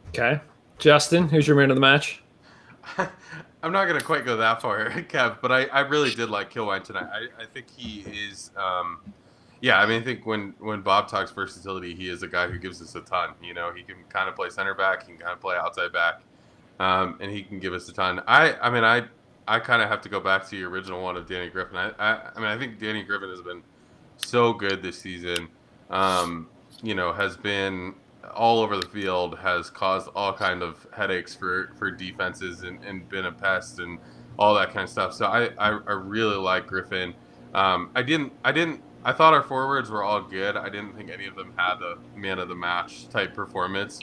Okay, 0.09 0.41
Justin, 0.77 1.27
who's 1.27 1.47
your 1.47 1.57
man 1.57 1.69
of 1.71 1.75
the 1.75 1.81
match? 1.81 2.23
I'm 2.97 3.71
not 3.71 3.87
gonna 3.87 4.01
quite 4.01 4.25
go 4.25 4.37
that 4.37 4.61
far, 4.61 4.89
Kev, 5.09 5.37
but 5.41 5.51
I, 5.51 5.65
I 5.65 5.79
really 5.81 6.13
did 6.13 6.29
like 6.29 6.51
Killwine 6.51 6.83
tonight. 6.83 7.07
I, 7.11 7.43
I 7.43 7.45
think 7.45 7.67
he 7.75 8.01
is. 8.01 8.51
Um, 8.55 8.99
yeah, 9.61 9.79
I 9.79 9.87
mean, 9.87 10.01
I 10.01 10.05
think 10.05 10.25
when 10.25 10.53
when 10.59 10.81
Bob 10.81 11.07
talks 11.07 11.31
versatility, 11.31 11.95
he 11.95 12.09
is 12.09 12.21
a 12.21 12.27
guy 12.27 12.47
who 12.47 12.59
gives 12.59 12.81
us 12.81 12.93
a 12.93 13.01
ton. 13.01 13.31
You 13.41 13.53
know, 13.53 13.71
he 13.73 13.81
can 13.81 13.95
kind 14.09 14.29
of 14.29 14.35
play 14.35 14.49
center 14.49 14.75
back, 14.75 15.07
he 15.07 15.13
can 15.13 15.17
kind 15.17 15.33
of 15.33 15.41
play 15.41 15.55
outside 15.55 15.91
back, 15.91 16.21
um, 16.79 17.17
and 17.19 17.31
he 17.31 17.41
can 17.41 17.59
give 17.59 17.73
us 17.73 17.89
a 17.89 17.93
ton. 17.93 18.21
I 18.27 18.53
I 18.61 18.69
mean, 18.69 18.83
I 18.83 19.05
I 19.47 19.59
kind 19.59 19.81
of 19.81 19.89
have 19.89 20.01
to 20.01 20.09
go 20.09 20.19
back 20.19 20.43
to 20.45 20.51
the 20.51 20.63
original 20.63 21.03
one 21.03 21.17
of 21.17 21.27
Danny 21.27 21.49
Griffin. 21.49 21.77
I, 21.77 21.91
I, 21.99 22.29
I 22.35 22.39
mean, 22.39 22.47
I 22.47 22.57
think 22.57 22.79
Danny 22.79 23.03
Griffin 23.03 23.29
has 23.29 23.41
been 23.41 23.63
so 24.17 24.53
good 24.53 24.81
this 24.81 24.99
season. 24.99 25.47
Um, 25.89 26.47
you 26.81 26.95
know, 26.95 27.13
has 27.13 27.37
been 27.37 27.95
all 28.33 28.59
over 28.59 28.75
the 28.75 28.87
field, 28.87 29.37
has 29.39 29.69
caused 29.69 30.09
all 30.15 30.33
kind 30.33 30.63
of 30.63 30.85
headaches 30.95 31.35
for 31.35 31.71
for 31.77 31.91
defenses, 31.91 32.63
and, 32.63 32.83
and 32.83 33.07
been 33.07 33.25
a 33.25 33.31
pest 33.31 33.79
and 33.79 33.99
all 34.37 34.55
that 34.55 34.67
kind 34.67 34.83
of 34.83 34.89
stuff. 34.89 35.13
So 35.13 35.25
I 35.25 35.45
I, 35.57 35.79
I 35.87 35.93
really 35.93 36.37
like 36.37 36.67
Griffin. 36.67 37.13
Um, 37.53 37.91
I 37.95 38.01
didn't 38.01 38.33
I 38.43 38.51
didn't 38.51 38.81
I 39.05 39.13
thought 39.13 39.35
our 39.35 39.43
forwards 39.43 39.91
were 39.91 40.03
all 40.03 40.21
good. 40.21 40.57
I 40.57 40.67
didn't 40.67 40.95
think 40.95 41.11
any 41.11 41.27
of 41.27 41.35
them 41.35 41.53
had 41.55 41.75
a 41.83 41.97
man 42.17 42.39
of 42.39 42.49
the 42.49 42.55
match 42.55 43.07
type 43.09 43.35
performance. 43.35 43.99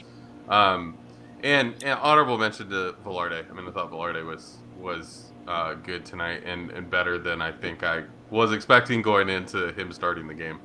Um, 0.49 0.97
and, 1.43 1.75
and, 1.83 1.99
honorable 1.99 2.39
mention 2.39 2.71
to 2.71 2.95
Velarde. 3.05 3.51
I 3.51 3.53
mean, 3.53 3.67
I 3.67 3.73
thought 3.73 3.91
Velarde 3.91 4.25
was 4.25 4.59
was 4.79 5.32
uh, 5.47 5.75
good 5.75 6.05
tonight 6.05 6.43
and, 6.45 6.71
and 6.71 6.91
better 6.91 7.19
than 7.19 7.43
I 7.43 7.53
think 7.53 7.83
I 7.83 8.05
was 8.31 8.53
expecting 8.53 9.03
going 9.03 9.29
into 9.29 9.73
him 9.73 9.93
starting 9.93 10.27
the 10.27 10.35
game. 10.35 10.61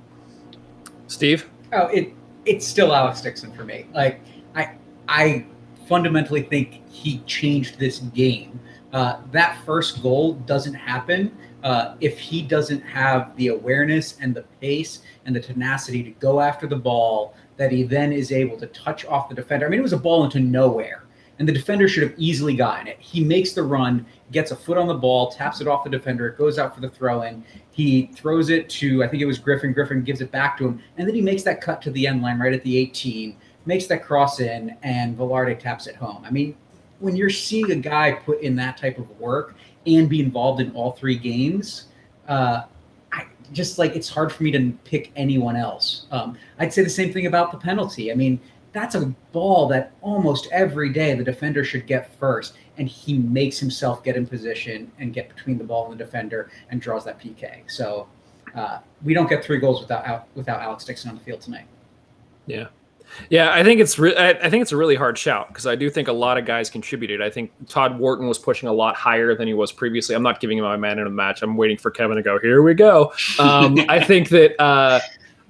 Steve? 1.07 1.49
Oh, 1.73 1.87
it 1.87 2.13
it's 2.45 2.65
still 2.65 2.93
Alex 2.93 3.21
Dixon 3.21 3.51
for 3.53 3.65
me. 3.65 3.87
Like 3.93 4.21
I 4.55 4.77
I 5.07 5.45
fundamentally 5.87 6.43
think 6.43 6.87
he 6.89 7.19
changed 7.19 7.79
this 7.79 7.99
game. 7.99 8.59
Uh, 8.93 9.21
that 9.31 9.59
first 9.65 10.01
goal 10.01 10.33
doesn't 10.33 10.73
happen 10.73 11.35
uh, 11.63 11.95
if 11.99 12.17
he 12.17 12.41
doesn't 12.41 12.81
have 12.81 13.35
the 13.35 13.47
awareness 13.47 14.17
and 14.21 14.33
the 14.33 14.43
pace 14.61 15.01
and 15.25 15.35
the 15.35 15.39
tenacity 15.39 16.03
to 16.03 16.11
go 16.11 16.39
after 16.39 16.67
the 16.67 16.75
ball 16.75 17.35
that 17.57 17.71
he 17.71 17.83
then 17.83 18.13
is 18.13 18.31
able 18.31 18.57
to 18.57 18.67
touch 18.67 19.05
off 19.05 19.27
the 19.27 19.35
defender. 19.35 19.65
I 19.65 19.69
mean, 19.69 19.79
it 19.79 19.83
was 19.83 19.93
a 19.93 19.97
ball 19.97 20.23
into 20.23 20.39
nowhere, 20.39 21.03
and 21.39 21.47
the 21.47 21.51
defender 21.51 21.87
should 21.87 22.03
have 22.03 22.13
easily 22.17 22.55
gotten 22.55 22.87
it. 22.87 22.97
He 22.99 23.23
makes 23.23 23.53
the 23.53 23.63
run, 23.63 24.05
gets 24.31 24.51
a 24.51 24.55
foot 24.55 24.77
on 24.77 24.87
the 24.87 24.93
ball, 24.93 25.31
taps 25.31 25.61
it 25.61 25.67
off 25.67 25.83
the 25.83 25.89
defender, 25.89 26.27
it 26.27 26.37
goes 26.37 26.57
out 26.57 26.73
for 26.73 26.81
the 26.81 26.89
throw 26.89 27.21
in. 27.23 27.43
He 27.71 28.07
throws 28.07 28.49
it 28.49 28.69
to, 28.71 29.03
I 29.03 29.07
think 29.07 29.21
it 29.21 29.25
was 29.25 29.37
Griffin. 29.37 29.71
Griffin 29.73 30.03
gives 30.03 30.21
it 30.21 30.31
back 30.31 30.57
to 30.57 30.65
him, 30.65 30.81
and 30.97 31.07
then 31.07 31.15
he 31.15 31.21
makes 31.21 31.43
that 31.43 31.61
cut 31.61 31.81
to 31.83 31.91
the 31.91 32.07
end 32.07 32.21
line 32.21 32.39
right 32.39 32.53
at 32.53 32.63
the 32.63 32.77
18, 32.77 33.35
makes 33.65 33.85
that 33.87 34.03
cross 34.03 34.39
in, 34.39 34.75
and 34.81 35.17
Velarde 35.17 35.59
taps 35.59 35.87
it 35.87 35.95
home. 35.95 36.23
I 36.25 36.31
mean, 36.31 36.55
when 36.99 37.15
you're 37.15 37.29
seeing 37.29 37.71
a 37.71 37.75
guy 37.75 38.13
put 38.13 38.41
in 38.41 38.55
that 38.55 38.77
type 38.77 38.97
of 38.97 39.09
work 39.19 39.55
and 39.85 40.09
be 40.09 40.19
involved 40.19 40.61
in 40.61 40.71
all 40.71 40.93
three 40.93 41.17
games, 41.17 41.85
uh, 42.27 42.63
I 43.11 43.25
just 43.53 43.77
like 43.77 43.95
it's 43.95 44.09
hard 44.09 44.31
for 44.31 44.43
me 44.43 44.51
to 44.51 44.71
pick 44.83 45.11
anyone 45.15 45.55
else. 45.55 46.07
Um, 46.11 46.37
I'd 46.59 46.73
say 46.73 46.83
the 46.83 46.89
same 46.89 47.13
thing 47.13 47.27
about 47.27 47.51
the 47.51 47.57
penalty. 47.57 48.11
I 48.11 48.15
mean, 48.15 48.39
that's 48.73 48.95
a 48.95 49.07
ball 49.31 49.67
that 49.69 49.93
almost 50.01 50.47
every 50.51 50.91
day 50.91 51.15
the 51.15 51.23
defender 51.23 51.63
should 51.63 51.87
get 51.87 52.13
first, 52.19 52.55
and 52.77 52.87
he 52.87 53.17
makes 53.17 53.57
himself 53.57 54.03
get 54.03 54.15
in 54.15 54.25
position 54.27 54.91
and 54.99 55.13
get 55.13 55.29
between 55.29 55.57
the 55.57 55.63
ball 55.63 55.89
and 55.89 55.99
the 55.99 56.03
defender 56.03 56.51
and 56.69 56.81
draws 56.81 57.05
that 57.05 57.19
PK. 57.19 57.69
So 57.69 58.07
uh, 58.55 58.79
we 59.03 59.13
don't 59.13 59.29
get 59.29 59.43
three 59.43 59.59
goals 59.59 59.81
without 59.81 60.27
without 60.35 60.61
Alex 60.61 60.85
Dixon 60.85 61.09
on 61.09 61.15
the 61.15 61.23
field 61.23 61.41
tonight. 61.41 61.65
Yeah, 62.45 62.67
yeah, 63.29 63.53
I 63.53 63.63
think 63.63 63.81
it's 63.81 63.97
re- 63.99 64.15
I 64.15 64.49
think 64.49 64.61
it's 64.61 64.71
a 64.71 64.77
really 64.77 64.95
hard 64.95 65.17
shout 65.17 65.47
because 65.49 65.67
I 65.67 65.75
do 65.75 65.89
think 65.89 66.07
a 66.07 66.13
lot 66.13 66.37
of 66.37 66.45
guys 66.45 66.69
contributed. 66.69 67.21
I 67.21 67.29
think 67.29 67.51
Todd 67.67 67.97
Wharton 67.97 68.27
was 68.27 68.37
pushing 68.37 68.69
a 68.69 68.73
lot 68.73 68.95
higher 68.95 69.35
than 69.35 69.47
he 69.47 69.53
was 69.53 69.71
previously. 69.71 70.15
I'm 70.15 70.23
not 70.23 70.39
giving 70.39 70.57
him 70.57 70.63
my 70.63 70.77
man 70.77 70.97
in 70.97 71.05
the 71.05 71.09
match. 71.09 71.41
I'm 71.41 71.57
waiting 71.57 71.77
for 71.77 71.91
Kevin 71.91 72.17
to 72.17 72.23
go. 72.23 72.39
Here 72.39 72.61
we 72.61 72.73
go. 72.73 73.13
Um, 73.39 73.77
I 73.89 74.03
think 74.03 74.29
that 74.29 74.61
uh, 74.61 74.99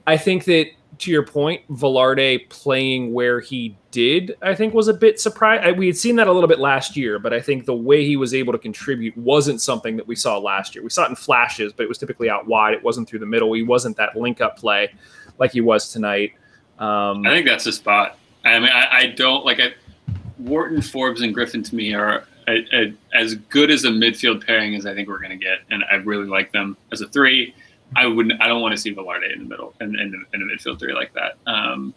I 0.05 0.17
think 0.17 0.45
that 0.45 0.67
to 0.99 1.11
your 1.11 1.23
point, 1.23 1.61
Velarde 1.69 2.49
playing 2.49 3.13
where 3.13 3.39
he 3.39 3.77
did, 3.91 4.35
I 4.41 4.55
think 4.55 4.73
was 4.73 4.87
a 4.87 4.93
bit 4.93 5.19
surprised. 5.19 5.77
We 5.77 5.87
had 5.87 5.97
seen 5.97 6.15
that 6.17 6.27
a 6.27 6.31
little 6.31 6.47
bit 6.47 6.59
last 6.59 6.97
year, 6.97 7.19
but 7.19 7.33
I 7.33 7.41
think 7.41 7.65
the 7.65 7.75
way 7.75 8.05
he 8.05 8.17
was 8.17 8.33
able 8.33 8.53
to 8.53 8.59
contribute 8.59 9.15
wasn't 9.17 9.61
something 9.61 9.97
that 9.97 10.07
we 10.07 10.15
saw 10.15 10.37
last 10.37 10.75
year. 10.75 10.83
We 10.83 10.89
saw 10.89 11.05
it 11.05 11.09
in 11.09 11.15
flashes, 11.15 11.73
but 11.73 11.83
it 11.83 11.89
was 11.89 11.97
typically 11.97 12.29
out 12.29 12.47
wide. 12.47 12.73
It 12.73 12.83
wasn't 12.83 13.07
through 13.07 13.19
the 13.19 13.25
middle. 13.25 13.53
He 13.53 13.63
wasn't 13.63 13.97
that 13.97 14.15
link 14.15 14.41
up 14.41 14.57
play 14.57 14.93
like 15.39 15.51
he 15.51 15.61
was 15.61 15.91
tonight. 15.91 16.33
Um, 16.79 17.25
I 17.25 17.31
think 17.31 17.47
that's 17.47 17.63
the 17.63 17.71
spot. 17.71 18.17
I 18.43 18.59
mean, 18.59 18.69
I, 18.69 18.87
I 18.91 19.05
don't 19.07 19.45
like 19.45 19.59
I, 19.59 19.73
Wharton, 20.37 20.81
Forbes, 20.81 21.21
and 21.21 21.33
Griffin 21.33 21.63
to 21.63 21.75
me 21.75 21.93
are 21.93 22.25
a, 22.47 22.65
a, 22.73 22.93
as 23.13 23.35
good 23.35 23.69
as 23.71 23.83
a 23.83 23.89
midfield 23.89 24.45
pairing 24.45 24.75
as 24.75 24.85
I 24.85 24.93
think 24.93 25.09
we're 25.09 25.19
going 25.19 25.37
to 25.37 25.43
get, 25.43 25.59
and 25.69 25.83
I 25.91 25.95
really 25.95 26.27
like 26.27 26.51
them 26.51 26.77
as 26.91 27.01
a 27.01 27.07
three. 27.07 27.53
I 27.95 28.05
wouldn't. 28.05 28.41
I 28.41 28.47
don't 28.47 28.61
want 28.61 28.73
to 28.73 28.77
see 28.77 28.93
Velarde 28.93 29.33
in 29.33 29.43
the 29.43 29.49
middle 29.49 29.73
in, 29.79 29.99
in, 29.99 30.25
in 30.33 30.41
a 30.41 30.45
midfield 30.45 30.79
three 30.79 30.93
like 30.93 31.13
that. 31.13 31.37
Um, 31.45 31.93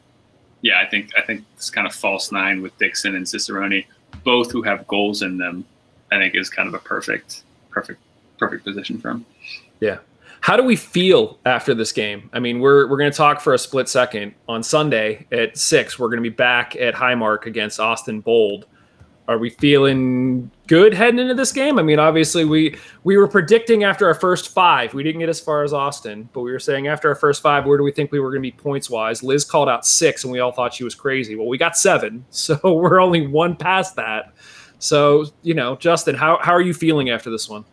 yeah, 0.62 0.81
I 0.81 0.87
think 0.87 1.11
I 1.16 1.22
think 1.22 1.44
this 1.57 1.70
kind 1.70 1.87
of 1.87 1.94
false 1.94 2.31
nine 2.33 2.62
with 2.62 2.76
Dixon 2.79 3.16
and 3.16 3.26
Cicerone, 3.26 3.85
both 4.24 4.53
who 4.53 4.62
have 4.62 4.87
goals 4.87 5.22
in 5.22 5.38
them, 5.38 5.64
I 6.12 6.18
think 6.18 6.35
is 6.35 6.50
kind 6.50 6.68
of 6.68 6.74
a 6.74 6.79
perfect, 6.79 7.42
perfect, 7.70 8.00
perfect 8.38 8.64
position 8.64 8.98
for 8.98 9.11
him. 9.11 9.26
Yeah. 9.81 9.98
How 10.42 10.57
do 10.57 10.62
we 10.62 10.74
feel 10.74 11.38
after 11.44 11.74
this 11.74 11.92
game? 11.92 12.31
I 12.33 12.38
mean, 12.38 12.61
we're 12.61 12.88
we're 12.88 12.96
going 12.96 13.11
to 13.11 13.16
talk 13.16 13.40
for 13.40 13.53
a 13.53 13.59
split 13.59 13.88
second 13.88 14.35
on 14.48 14.62
Sunday 14.62 15.26
at 15.33 15.59
six. 15.59 15.98
We're 15.98 16.09
going 16.09 16.22
to 16.22 16.31
be 16.31 16.35
back 16.35 16.76
at 16.76 16.94
Highmark 16.94 17.46
against 17.46 17.79
Austin 17.79 18.20
Bold. 18.20 18.66
Are 19.29 19.38
we 19.38 19.50
feeling 19.50 20.50
good 20.70 20.94
heading 20.94 21.18
into 21.18 21.35
this 21.35 21.50
game? 21.50 21.80
I 21.80 21.83
mean, 21.83 21.98
obviously 21.98 22.44
we 22.44 22.78
we 23.02 23.16
were 23.16 23.26
predicting 23.26 23.83
after 23.83 24.06
our 24.06 24.14
first 24.14 24.54
five, 24.54 24.94
we 24.94 25.02
didn't 25.02 25.18
get 25.18 25.28
as 25.28 25.40
far 25.40 25.64
as 25.64 25.72
Austin, 25.72 26.28
but 26.33 26.42
we 26.42 26.52
were 26.52 26.61
saying 26.61 26.87
after 26.87 27.09
our 27.09 27.16
first 27.16 27.42
five, 27.42 27.66
where 27.66 27.76
do 27.76 27.83
we 27.83 27.90
think 27.90 28.12
we 28.12 28.20
were 28.20 28.30
going 28.30 28.40
to 28.40 28.46
be 28.46 28.52
points 28.52 28.88
wise? 28.88 29.24
Liz 29.24 29.44
called 29.44 29.68
out 29.68 29.85
six, 29.85 30.22
and 30.22 30.33
we 30.33 30.38
all 30.38 30.52
thought 30.52 30.72
she 30.72 30.85
was 30.85 30.94
crazy. 30.94 31.35
Well, 31.35 31.48
we 31.48 31.59
got 31.59 31.76
seven, 31.76 32.24
so 32.30 32.56
we're 32.62 33.00
only 33.00 33.26
one 33.26 33.56
past 33.56 33.96
that. 33.96 34.33
So 34.78 35.26
you 35.42 35.54
know, 35.54 35.74
Justin, 35.74 36.14
how 36.14 36.38
how 36.40 36.52
are 36.52 36.62
you 36.62 36.72
feeling 36.72 37.11
after 37.11 37.30
this 37.30 37.48
one? 37.48 37.64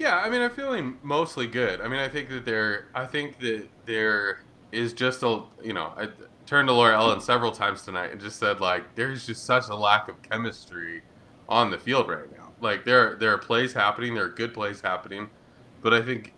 Yeah, 0.00 0.18
I 0.18 0.28
mean, 0.28 0.42
I'm 0.42 0.50
feeling 0.50 0.98
mostly 1.04 1.46
good. 1.46 1.80
I 1.80 1.86
mean, 1.86 2.00
I 2.00 2.08
think 2.08 2.28
that 2.30 2.44
there, 2.44 2.88
I 2.94 3.06
think 3.06 3.38
that 3.38 3.68
there 3.86 4.40
is 4.72 4.92
just 4.92 5.22
a, 5.22 5.42
you 5.62 5.72
know, 5.72 5.92
I 5.96 6.08
turned 6.44 6.68
to 6.68 6.74
Laura 6.74 6.94
Ellen 6.94 7.20
several 7.20 7.50
times 7.50 7.82
tonight 7.82 8.10
and 8.10 8.20
just 8.20 8.38
said 8.38 8.60
like, 8.60 8.94
there's 8.94 9.26
just 9.26 9.44
such 9.46 9.68
a 9.68 9.74
lack 9.74 10.08
of 10.08 10.20
chemistry 10.20 11.02
on 11.48 11.70
the 11.70 11.78
field 11.78 12.08
right 12.08 12.30
now. 12.32 12.52
Like 12.60 12.84
there, 12.84 13.16
there 13.16 13.32
are 13.32 13.38
plays 13.38 13.72
happening, 13.72 14.14
there 14.14 14.24
are 14.24 14.30
good 14.30 14.54
plays 14.54 14.80
happening, 14.80 15.28
but 15.82 15.92
I 15.92 16.02
think 16.02 16.32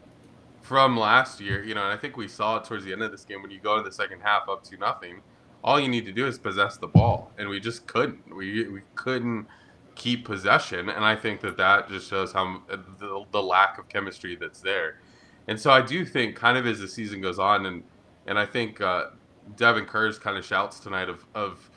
from 0.62 0.98
last 0.98 1.40
year, 1.40 1.64
you 1.64 1.74
know, 1.74 1.82
and 1.82 1.92
I 1.92 1.96
think 1.96 2.16
we 2.16 2.28
saw 2.28 2.58
it 2.58 2.64
towards 2.64 2.84
the 2.84 2.92
end 2.92 3.02
of 3.02 3.10
this 3.10 3.24
game 3.24 3.40
when 3.40 3.50
you 3.50 3.58
go 3.58 3.76
to 3.76 3.82
the 3.82 3.94
second 3.94 4.20
half 4.20 4.48
up 4.48 4.62
to 4.64 4.76
nothing. 4.76 5.22
All 5.64 5.80
you 5.80 5.88
need 5.88 6.04
to 6.04 6.12
do 6.12 6.26
is 6.26 6.38
possess 6.38 6.76
the 6.76 6.86
ball, 6.86 7.32
and 7.38 7.48
we 7.48 7.58
just 7.58 7.86
couldn't. 7.86 8.34
We 8.34 8.68
we 8.68 8.82
couldn't 8.94 9.46
keep 9.94 10.24
possession, 10.24 10.88
and 10.90 11.04
I 11.04 11.16
think 11.16 11.40
that 11.40 11.56
that 11.56 11.88
just 11.88 12.08
shows 12.08 12.32
how 12.32 12.62
the, 12.68 13.24
the 13.32 13.42
lack 13.42 13.78
of 13.78 13.88
chemistry 13.88 14.36
that's 14.36 14.60
there. 14.60 15.00
And 15.48 15.58
so 15.58 15.70
I 15.70 15.80
do 15.80 16.04
think, 16.04 16.36
kind 16.36 16.58
of 16.58 16.66
as 16.66 16.78
the 16.78 16.86
season 16.86 17.20
goes 17.20 17.38
on, 17.38 17.66
and 17.66 17.82
and 18.26 18.38
I 18.38 18.46
think 18.46 18.80
uh, 18.80 19.06
Devin 19.56 19.86
Kerr's 19.86 20.18
kind 20.18 20.36
of 20.36 20.44
shouts 20.44 20.78
tonight 20.78 21.08
of 21.08 21.24
of 21.34 21.70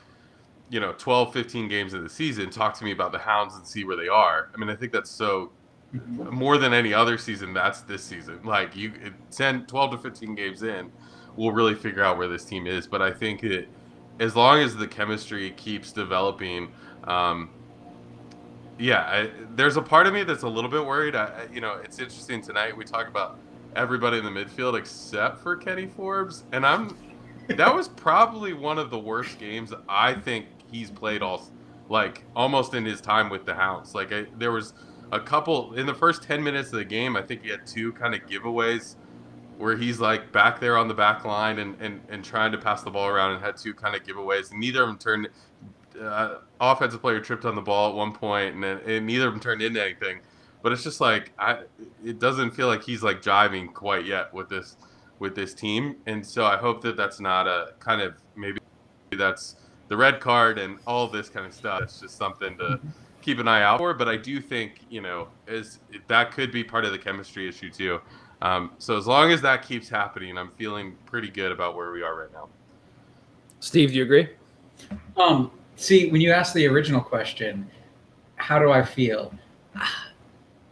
you 0.70 0.80
know 0.80 0.92
12, 0.96 1.32
15 1.32 1.68
games 1.68 1.94
of 1.94 2.02
the 2.02 2.08
season. 2.08 2.50
Talk 2.50 2.76
to 2.78 2.84
me 2.84 2.92
about 2.92 3.12
the 3.12 3.18
Hounds 3.18 3.56
and 3.56 3.66
see 3.66 3.84
where 3.84 3.96
they 3.96 4.08
are. 4.08 4.50
I 4.54 4.58
mean, 4.58 4.70
I 4.70 4.74
think 4.74 4.92
that's 4.92 5.10
so 5.10 5.52
more 5.92 6.58
than 6.58 6.72
any 6.72 6.94
other 6.94 7.18
season. 7.18 7.52
That's 7.52 7.82
this 7.82 8.02
season. 8.02 8.40
Like 8.44 8.74
you, 8.74 8.92
10, 9.30 9.66
12 9.66 9.90
to 9.90 9.98
15 9.98 10.34
games 10.34 10.62
in, 10.62 10.90
we'll 11.36 11.52
really 11.52 11.74
figure 11.74 12.02
out 12.02 12.16
where 12.16 12.28
this 12.28 12.44
team 12.44 12.66
is. 12.66 12.86
But 12.86 13.02
I 13.02 13.10
think 13.10 13.44
it, 13.44 13.68
as 14.20 14.34
long 14.34 14.60
as 14.60 14.76
the 14.76 14.86
chemistry 14.86 15.50
keeps 15.52 15.92
developing. 15.92 16.72
Um, 17.04 17.50
yeah, 18.78 19.02
I, 19.02 19.30
there's 19.54 19.76
a 19.76 19.82
part 19.82 20.06
of 20.06 20.14
me 20.14 20.24
that's 20.24 20.42
a 20.42 20.48
little 20.48 20.70
bit 20.70 20.84
worried. 20.84 21.14
I, 21.14 21.46
you 21.52 21.60
know, 21.60 21.80
it's 21.84 21.98
interesting 21.98 22.40
tonight. 22.40 22.76
We 22.76 22.84
talk 22.84 23.06
about 23.06 23.38
everybody 23.76 24.18
in 24.18 24.24
the 24.24 24.30
midfield 24.30 24.78
except 24.78 25.38
for 25.38 25.56
Kenny 25.56 25.86
Forbes, 25.86 26.44
and 26.52 26.66
I'm. 26.66 26.96
That 27.48 27.74
was 27.74 27.88
probably 27.88 28.52
one 28.52 28.78
of 28.78 28.90
the 28.90 28.98
worst 28.98 29.38
games 29.38 29.72
I 29.88 30.14
think 30.14 30.46
he's 30.70 30.90
played 30.90 31.22
all, 31.22 31.48
like 31.88 32.24
almost 32.34 32.74
in 32.74 32.84
his 32.84 33.00
time 33.00 33.28
with 33.28 33.44
the 33.44 33.54
Hounds. 33.54 33.94
Like 33.94 34.12
I, 34.12 34.26
there 34.38 34.52
was 34.52 34.74
a 35.10 35.20
couple 35.20 35.74
in 35.74 35.86
the 35.86 35.94
first 35.94 36.22
ten 36.22 36.42
minutes 36.42 36.68
of 36.68 36.78
the 36.78 36.84
game. 36.84 37.16
I 37.16 37.22
think 37.22 37.42
he 37.42 37.50
had 37.50 37.66
two 37.66 37.92
kind 37.92 38.14
of 38.14 38.22
giveaways 38.22 38.96
where 39.58 39.76
he's 39.76 40.00
like 40.00 40.32
back 40.32 40.60
there 40.60 40.76
on 40.76 40.88
the 40.88 40.94
back 40.94 41.24
line 41.24 41.58
and, 41.58 41.80
and, 41.80 42.00
and 42.08 42.24
trying 42.24 42.50
to 42.52 42.58
pass 42.58 42.82
the 42.82 42.90
ball 42.90 43.08
around 43.08 43.32
and 43.32 43.44
had 43.44 43.56
two 43.56 43.74
kind 43.74 43.94
of 43.94 44.02
giveaways. 44.02 44.50
And 44.50 44.60
neither 44.60 44.82
of 44.82 44.88
them 44.88 44.98
turned 44.98 45.28
uh, 46.00 46.36
offensive 46.60 47.00
player 47.00 47.20
tripped 47.20 47.44
on 47.44 47.54
the 47.54 47.60
ball 47.62 47.90
at 47.90 47.94
one 47.94 48.12
point, 48.12 48.54
and, 48.54 48.64
and 48.64 49.06
neither 49.06 49.28
of 49.28 49.34
them 49.34 49.40
turned 49.40 49.62
into 49.62 49.82
anything. 49.82 50.20
But 50.62 50.72
it's 50.72 50.82
just 50.82 51.00
like 51.00 51.32
I, 51.38 51.60
it 52.04 52.18
doesn't 52.18 52.52
feel 52.52 52.68
like 52.68 52.82
he's 52.82 53.02
like 53.02 53.20
jiving 53.20 53.72
quite 53.72 54.06
yet 54.06 54.32
with 54.32 54.48
this 54.48 54.76
with 55.22 55.36
this 55.36 55.54
team, 55.54 55.94
and 56.06 56.26
so 56.26 56.44
I 56.44 56.56
hope 56.56 56.82
that 56.82 56.96
that's 56.96 57.20
not 57.20 57.46
a 57.46 57.74
kind 57.78 58.02
of 58.02 58.14
maybe 58.34 58.58
that's 59.16 59.54
the 59.86 59.96
red 59.96 60.18
card 60.18 60.58
and 60.58 60.78
all 60.84 61.06
this 61.06 61.28
kind 61.28 61.46
of 61.46 61.54
stuff. 61.54 61.82
It's 61.82 62.00
just 62.00 62.18
something 62.18 62.58
to 62.58 62.80
keep 63.22 63.38
an 63.38 63.46
eye 63.46 63.62
out 63.62 63.78
for. 63.78 63.94
But 63.94 64.08
I 64.08 64.16
do 64.16 64.40
think 64.40 64.80
you 64.90 65.00
know 65.00 65.28
is 65.46 65.78
that 66.08 66.32
could 66.32 66.50
be 66.50 66.64
part 66.64 66.84
of 66.84 66.90
the 66.90 66.98
chemistry 66.98 67.48
issue 67.48 67.70
too. 67.70 68.00
Um, 68.42 68.72
so 68.78 68.98
as 68.98 69.06
long 69.06 69.30
as 69.30 69.40
that 69.42 69.62
keeps 69.62 69.88
happening, 69.88 70.36
I'm 70.36 70.50
feeling 70.50 70.96
pretty 71.06 71.28
good 71.28 71.52
about 71.52 71.76
where 71.76 71.92
we 71.92 72.02
are 72.02 72.18
right 72.18 72.32
now. 72.32 72.48
Steve, 73.60 73.90
do 73.90 73.94
you 73.94 74.02
agree? 74.02 74.28
Um, 75.16 75.52
see, 75.76 76.10
when 76.10 76.20
you 76.20 76.32
asked 76.32 76.52
the 76.52 76.66
original 76.66 77.00
question, 77.00 77.70
how 78.34 78.58
do 78.58 78.72
I 78.72 78.84
feel? 78.84 79.32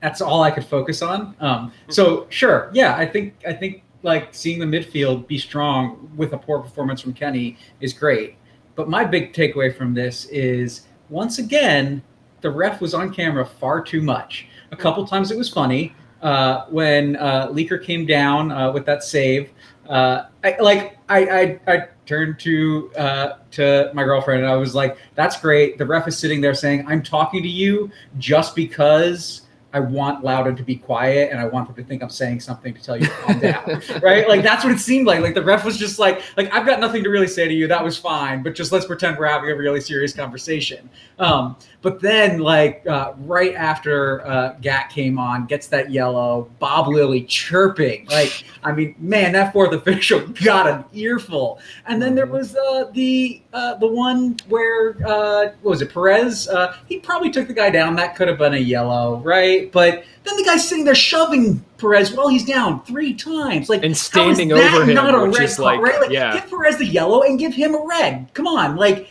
That's 0.03 0.21
all 0.21 0.43
I 0.43 0.51
could 0.51 0.65
focus 0.65 1.03
on. 1.03 1.37
Um, 1.39 1.73
so 1.89 2.27
sure, 2.31 2.71
yeah, 2.73 2.97
I 2.97 3.07
think 3.07 3.35
I 3.47 3.53
think 3.53 3.85
like 4.03 4.35
seeing 4.35 4.59
the 4.59 4.67
midfield 4.67 5.27
be 5.27 5.39
strong 5.39 6.11
with 6.17 6.33
a 6.33 6.39
poor 6.39 6.61
performance 6.61 7.01
from 7.01 7.13
Kenny 7.13 7.57
is 7.81 7.93
great. 7.93 8.37
But 8.75 8.89
my 8.89 9.05
big 9.05 9.33
takeaway 9.33 9.77
from 9.77 9.95
this 9.95 10.27
is 10.27 10.87
once 11.09 11.39
again, 11.39 12.03
the 12.41 12.51
ref 12.51 12.81
was 12.81 12.95
on 12.95 13.13
camera 13.13 13.45
far 13.45 13.83
too 13.83 14.01
much. 14.01 14.47
A 14.71 14.77
couple 14.77 15.07
times 15.07 15.31
it 15.31 15.37
was 15.37 15.51
funny 15.51 15.95
uh, 16.23 16.67
when 16.67 17.17
uh, 17.17 17.49
Leeker 17.49 17.83
came 17.83 18.07
down 18.07 18.51
uh, 18.53 18.73
with 18.73 18.87
that 18.87 19.03
save. 19.03 19.51
Uh, 19.89 20.27
I, 20.45 20.57
like 20.61 20.99
I, 21.09 21.59
I, 21.67 21.73
I 21.73 21.89
turned 22.07 22.39
to 22.41 22.93
uh, 22.97 23.33
to 23.53 23.91
my 23.93 24.05
girlfriend 24.05 24.43
and 24.43 24.51
I 24.51 24.57
was 24.57 24.75
like, 24.75 24.97
"That's 25.15 25.41
great." 25.41 25.79
The 25.79 25.87
ref 25.87 26.07
is 26.07 26.17
sitting 26.17 26.41
there 26.41 26.55
saying, 26.55 26.85
"I'm 26.87 27.03
talking 27.03 27.43
to 27.43 27.49
you 27.49 27.91
just 28.19 28.55
because." 28.55 29.43
I 29.73 29.81
want 29.81 30.25
Loudoun 30.25 30.57
to 30.57 30.63
be 30.63 30.77
quiet 30.77 31.31
and 31.31 31.41
I 31.41 31.47
want 31.47 31.69
them 31.69 31.77
to 31.77 31.85
think 31.85 32.03
I'm 32.03 32.11
saying 32.11 32.41
something 32.41 32.75
to 32.75 32.83
tell 32.83 32.97
you 32.97 33.07
to 33.07 33.13
calm 33.13 33.39
down. 33.39 33.83
right? 34.03 34.29
Like 34.29 34.43
that's 34.43 34.65
what 34.65 34.73
it 34.73 34.81
seemed 34.81 35.07
like. 35.07 35.21
Like 35.21 35.35
the 35.35 35.43
ref 35.43 35.65
was 35.65 35.77
just 35.77 35.99
like, 35.99 36.23
like 36.37 36.53
I've 36.53 36.67
got 36.67 36.81
nothing 36.81 37.05
to 37.05 37.11
really 37.11 37.29
say 37.29 37.47
to 37.47 37.55
you. 37.55 37.67
That 37.69 37.85
was 37.85 37.97
fine, 37.97 38.43
but 38.43 38.55
just 38.55 38.73
let's 38.73 38.87
pretend 38.87 39.19
we're 39.19 39.27
having 39.27 39.51
a 39.51 39.57
really 39.57 39.81
serious 39.81 40.13
conversation. 40.13 40.89
Um, 41.19 41.57
but 41.83 42.01
then 42.01 42.39
like 42.39 42.87
uh, 42.87 43.13
right 43.19 43.55
after 43.55 44.27
uh, 44.27 44.55
Gatt 44.61 44.91
came 44.91 45.19
on, 45.19 45.47
gets 45.47 45.67
that 45.69 45.91
yellow, 45.91 46.51
Bob 46.59 46.89
Lilley 46.89 47.23
chirping. 47.23 48.07
Like, 48.07 48.45
I 48.63 48.73
mean, 48.73 48.95
man, 48.99 49.33
that 49.33 49.53
fourth 49.53 49.73
official 49.73 50.21
got 50.45 50.69
an 50.69 50.85
earful. 50.93 51.59
And 51.87 52.01
then 52.01 52.15
there 52.15 52.27
was 52.27 52.57
uh, 52.57 52.91
the 52.93 53.43
uh, 53.53 53.75
the 53.77 53.87
one 53.87 54.37
where 54.49 54.97
uh, 55.07 55.53
what 55.63 55.71
was 55.71 55.83
it, 55.83 55.93
Perez? 55.93 56.49
Uh, 56.49 56.77
he 56.87 56.99
probably 56.99 57.31
took 57.31 57.49
the 57.49 57.55
guy 57.55 57.71
down. 57.71 57.97
That 57.97 58.17
could 58.17 58.29
have 58.29 58.39
been 58.39 58.55
a 58.55 58.59
yellow, 58.59 59.19
right? 59.19 59.60
But 59.67 60.05
then 60.25 60.37
the 60.37 60.45
guy's 60.45 60.69
sitting 60.69 60.85
there 60.85 60.95
shoving 60.95 61.65
Perez 61.79 62.15
while 62.15 62.29
he's 62.29 62.45
down 62.45 62.85
three 62.85 63.15
times, 63.15 63.69
like 63.69 63.85
and 63.85 63.97
standing 63.97 64.53
over 64.53 64.85
him, 64.85 64.95
not 64.95 65.15
a 65.15 65.25
which 65.29 65.39
red 65.39 65.45
is 65.45 65.57
card, 65.57 65.81
like, 65.81 65.81
right? 65.81 66.01
Like, 66.01 66.11
yeah. 66.11 66.35
give 66.35 66.51
Perez 66.51 66.79
the 66.79 66.87
yellow 66.87 67.23
and 67.23 67.39
give 67.39 67.55
him 67.55 67.75
a 67.75 67.85
red. 67.85 68.29
Come 68.35 68.47
on, 68.47 68.77
like, 68.77 69.09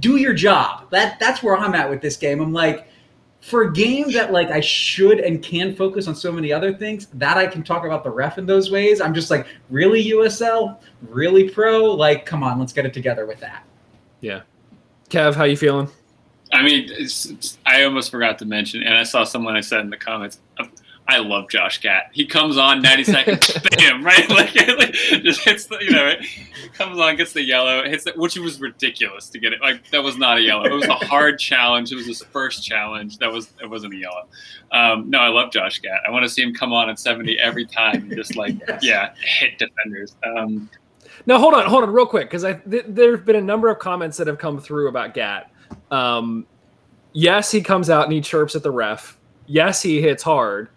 do 0.00 0.16
your 0.16 0.34
job. 0.34 0.90
That 0.90 1.18
that's 1.20 1.42
where 1.42 1.56
I'm 1.56 1.74
at 1.74 1.88
with 1.88 2.00
this 2.00 2.16
game. 2.16 2.40
I'm 2.40 2.52
like, 2.52 2.88
for 3.40 3.62
a 3.62 3.72
game 3.72 4.10
that 4.12 4.32
like 4.32 4.50
I 4.50 4.60
should 4.60 5.20
and 5.20 5.42
can 5.42 5.74
focus 5.74 6.06
on 6.06 6.14
so 6.14 6.32
many 6.32 6.52
other 6.52 6.72
things, 6.72 7.06
that 7.14 7.36
I 7.36 7.46
can 7.46 7.62
talk 7.62 7.84
about 7.84 8.04
the 8.04 8.10
ref 8.10 8.38
in 8.38 8.46
those 8.46 8.70
ways. 8.70 9.00
I'm 9.00 9.14
just 9.14 9.30
like, 9.30 9.46
really 9.68 10.04
USL, 10.10 10.78
really 11.08 11.50
pro. 11.50 11.84
Like, 11.84 12.24
come 12.24 12.42
on, 12.42 12.58
let's 12.58 12.72
get 12.72 12.86
it 12.86 12.94
together 12.94 13.26
with 13.26 13.40
that. 13.40 13.64
Yeah. 14.20 14.42
Kev, 15.10 15.34
how 15.34 15.44
you 15.44 15.56
feeling? 15.56 15.88
I 16.52 16.62
mean, 16.62 16.86
it's, 16.90 17.26
it's, 17.26 17.58
I 17.64 17.84
almost 17.84 18.10
forgot 18.10 18.38
to 18.40 18.44
mention, 18.44 18.82
and 18.82 18.94
I 18.96 19.04
saw 19.04 19.24
someone 19.24 19.56
I 19.56 19.60
said 19.62 19.80
in 19.80 19.90
the 19.90 19.96
comments. 19.96 20.38
I 21.08 21.18
love 21.18 21.48
Josh 21.50 21.80
Gatt. 21.80 22.10
He 22.12 22.26
comes 22.26 22.56
on 22.56 22.80
90 22.80 23.04
seconds, 23.04 23.58
bam, 23.76 24.04
right? 24.04 24.28
Like, 24.30 24.54
like, 24.54 24.92
just 24.92 25.40
hits 25.42 25.66
the, 25.66 25.78
you 25.80 25.90
know, 25.90 26.04
right? 26.04 26.24
comes 26.74 26.98
on, 26.98 27.16
gets 27.16 27.32
the 27.32 27.42
yellow, 27.42 27.82
hits 27.84 28.06
it, 28.06 28.16
which 28.16 28.36
was 28.36 28.60
ridiculous 28.60 29.28
to 29.30 29.38
get 29.40 29.52
it. 29.52 29.60
Like 29.60 29.90
that 29.90 30.02
was 30.02 30.16
not 30.16 30.38
a 30.38 30.40
yellow. 30.40 30.64
It 30.64 30.72
was 30.72 30.86
a 30.86 30.94
hard 30.94 31.38
challenge. 31.40 31.90
It 31.90 31.96
was 31.96 32.06
his 32.06 32.22
first 32.22 32.64
challenge. 32.64 33.18
That 33.18 33.32
was 33.32 33.52
it 33.60 33.68
wasn't 33.68 33.94
a 33.94 33.96
yellow. 33.96 34.26
Um, 34.70 35.10
no, 35.10 35.18
I 35.18 35.28
love 35.28 35.50
Josh 35.52 35.80
Gatt. 35.80 36.00
I 36.06 36.10
want 36.10 36.22
to 36.22 36.28
see 36.28 36.42
him 36.42 36.54
come 36.54 36.72
on 36.72 36.88
at 36.88 36.98
70 36.98 37.38
every 37.40 37.66
time 37.66 37.96
and 37.96 38.14
just 38.14 38.36
like 38.36 38.54
Yes. 38.68 38.82
yeah, 38.82 39.14
hit 39.22 39.58
defenders. 39.58 40.14
Um, 40.24 40.70
No, 41.26 41.38
hold 41.38 41.54
on, 41.54 41.66
hold 41.66 41.82
on, 41.82 41.90
real 41.90 42.06
quick, 42.06 42.28
because 42.28 42.44
I 42.44 42.54
th- 42.54 42.84
there 42.88 43.16
have 43.16 43.26
been 43.26 43.36
a 43.36 43.40
number 43.42 43.68
of 43.68 43.78
comments 43.80 44.16
that 44.18 44.28
have 44.28 44.38
come 44.38 44.60
through 44.60 44.88
about 44.88 45.14
Gatt. 45.14 45.50
Um, 45.92 46.46
yes, 47.12 47.50
he 47.50 47.60
comes 47.62 47.90
out 47.90 48.04
and 48.04 48.12
he 48.12 48.20
chirps 48.20 48.54
at 48.56 48.62
the 48.62 48.70
ref. 48.70 49.18
Yes, 49.46 49.82
he 49.82 50.00
hits 50.00 50.22
hard, 50.22 50.68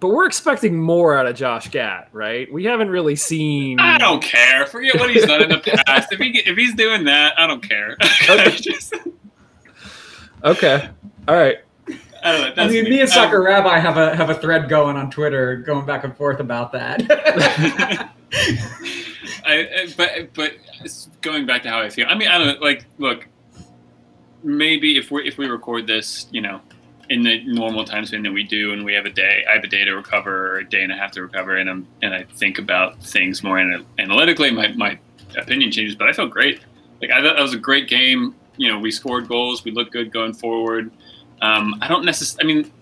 but 0.00 0.08
we're 0.08 0.26
expecting 0.26 0.78
more 0.78 1.16
out 1.16 1.26
of 1.26 1.34
Josh 1.36 1.68
Gatt, 1.70 2.08
right? 2.12 2.52
We 2.52 2.64
haven't 2.64 2.90
really 2.90 3.16
seen. 3.16 3.80
I 3.80 3.96
don't 3.96 4.22
care. 4.22 4.66
Forget 4.66 5.00
what 5.00 5.08
he's 5.10 5.24
done 5.24 5.42
in 5.42 5.48
the 5.48 5.58
past. 5.58 6.12
If 6.12 6.18
he 6.20 6.38
if 6.40 6.56
he's 6.58 6.74
doing 6.74 7.04
that, 7.04 7.38
I 7.38 7.46
don't 7.46 7.62
care. 7.66 7.96
Okay. 8.30 8.50
Just- 8.56 8.94
Okay, 10.44 10.88
all 11.26 11.34
right. 11.34 11.56
I 12.22 12.32
don't 12.32 12.56
know. 12.56 12.62
I 12.62 12.68
mean, 12.68 12.84
me. 12.84 12.90
me 12.90 13.00
and 13.00 13.10
Um, 13.10 13.42
Rabbi 13.42 13.78
have 13.78 13.96
a 13.96 14.14
have 14.14 14.30
a 14.30 14.34
thread 14.34 14.68
going 14.68 14.96
on 14.96 15.10
Twitter, 15.10 15.56
going 15.56 15.86
back 15.86 16.04
and 16.04 16.14
forth 16.16 16.40
about 16.40 16.72
that. 16.72 17.02
I, 19.44 19.46
I- 19.46 19.88
but 19.96 20.10
but 20.34 20.52
going 21.22 21.46
back 21.46 21.62
to 21.62 21.70
how 21.70 21.80
I 21.80 21.88
feel. 21.88 22.06
I 22.08 22.14
mean, 22.16 22.28
I 22.28 22.38
don't 22.38 22.46
know, 22.48 22.64
like. 22.64 22.84
Look, 22.98 23.26
maybe 24.42 24.96
if 24.96 25.10
we 25.10 25.26
if 25.26 25.38
we 25.38 25.46
record 25.46 25.86
this, 25.86 26.26
you 26.30 26.40
know, 26.40 26.60
in 27.08 27.22
the 27.22 27.44
normal 27.44 27.84
time 27.84 28.04
span 28.04 28.22
that 28.24 28.32
we 28.32 28.42
do, 28.42 28.72
and 28.72 28.84
we 28.84 28.94
have 28.94 29.06
a 29.06 29.10
day, 29.10 29.44
I 29.48 29.54
have 29.54 29.64
a 29.64 29.68
day 29.68 29.84
to 29.84 29.92
recover, 29.94 30.54
or 30.54 30.58
a 30.58 30.68
day 30.68 30.82
and 30.82 30.92
a 30.92 30.96
half 30.96 31.12
to 31.12 31.22
recover, 31.22 31.56
and 31.56 31.68
I'm 31.70 31.86
and 32.02 32.14
I 32.14 32.24
think 32.24 32.58
about 32.58 33.02
things 33.02 33.42
more 33.42 33.58
analytically. 33.98 34.50
My 34.50 34.68
my 34.68 34.98
opinion 35.36 35.70
changes, 35.70 35.94
but 35.94 36.08
I 36.08 36.12
felt 36.12 36.30
great. 36.30 36.60
Like 37.00 37.10
I 37.10 37.22
thought 37.22 37.36
that 37.36 37.42
was 37.42 37.54
a 37.54 37.58
great 37.58 37.88
game. 37.88 38.34
You 38.56 38.72
know, 38.72 38.78
we 38.78 38.90
scored 38.90 39.28
goals, 39.28 39.64
we 39.64 39.70
looked 39.70 39.92
good 39.92 40.10
going 40.12 40.32
forward. 40.32 40.90
Um, 41.42 41.76
I 41.82 41.88
don't 41.88 42.04
necessarily. 42.04 42.52
I 42.52 42.54
mean, 42.54 42.72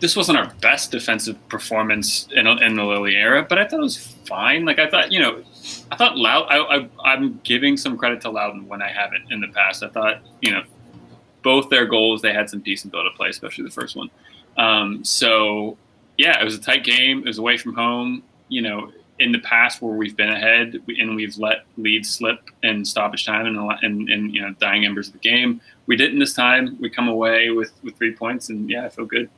this 0.00 0.14
wasn't 0.14 0.38
our 0.38 0.52
best 0.60 0.90
defensive 0.90 1.36
performance 1.48 2.28
in, 2.32 2.46
in 2.46 2.76
the 2.76 2.84
Lilley 2.84 3.16
era, 3.16 3.46
but 3.48 3.58
I 3.58 3.66
thought 3.66 3.80
it 3.80 3.82
was 3.82 3.96
fine. 3.96 4.64
Like 4.64 4.78
I 4.78 4.88
thought, 4.88 5.10
you 5.10 5.20
know, 5.20 5.42
I 5.90 5.96
thought 5.96 6.16
Loud. 6.16 6.46
I, 6.48 6.88
I, 7.04 7.14
am 7.14 7.40
giving 7.44 7.76
some 7.76 7.96
credit 7.96 8.20
to 8.22 8.30
Loudoun 8.30 8.66
when 8.66 8.82
I 8.82 8.88
haven't 8.88 9.30
in 9.30 9.40
the 9.40 9.48
past. 9.48 9.82
I 9.82 9.88
thought, 9.88 10.20
you 10.40 10.52
know, 10.52 10.62
both 11.42 11.70
their 11.70 11.86
goals 11.86 12.22
they 12.22 12.32
had 12.32 12.50
some 12.50 12.60
decent 12.60 12.92
build 12.92 13.06
of 13.06 13.14
play, 13.14 13.28
especially 13.28 13.64
the 13.64 13.70
first 13.70 13.96
one. 13.96 14.10
Um, 14.56 15.04
so 15.04 15.76
yeah, 16.16 16.40
it 16.40 16.44
was 16.44 16.54
a 16.54 16.60
tight 16.60 16.84
game. 16.84 17.18
It 17.20 17.26
was 17.26 17.38
away 17.38 17.56
from 17.56 17.74
home. 17.74 18.22
You 18.48 18.62
know, 18.62 18.92
in 19.18 19.32
the 19.32 19.38
past 19.40 19.80
where 19.80 19.94
we've 19.94 20.16
been 20.16 20.28
ahead 20.28 20.76
and 20.98 21.16
we've 21.16 21.36
let 21.38 21.64
leads 21.76 22.10
slip 22.10 22.38
in 22.62 22.84
stoppage 22.84 23.24
time 23.24 23.46
and, 23.46 23.58
and, 23.82 24.08
and 24.08 24.34
you 24.34 24.42
know 24.42 24.52
dying 24.60 24.84
embers 24.84 25.08
of 25.08 25.14
the 25.14 25.18
game, 25.20 25.60
we 25.86 25.96
didn't 25.96 26.18
this 26.18 26.34
time. 26.34 26.76
We 26.80 26.90
come 26.90 27.08
away 27.08 27.50
with 27.50 27.72
with 27.82 27.96
three 27.96 28.14
points, 28.14 28.48
and 28.50 28.68
yeah, 28.68 28.84
I 28.84 28.88
feel 28.88 29.06
good. 29.06 29.30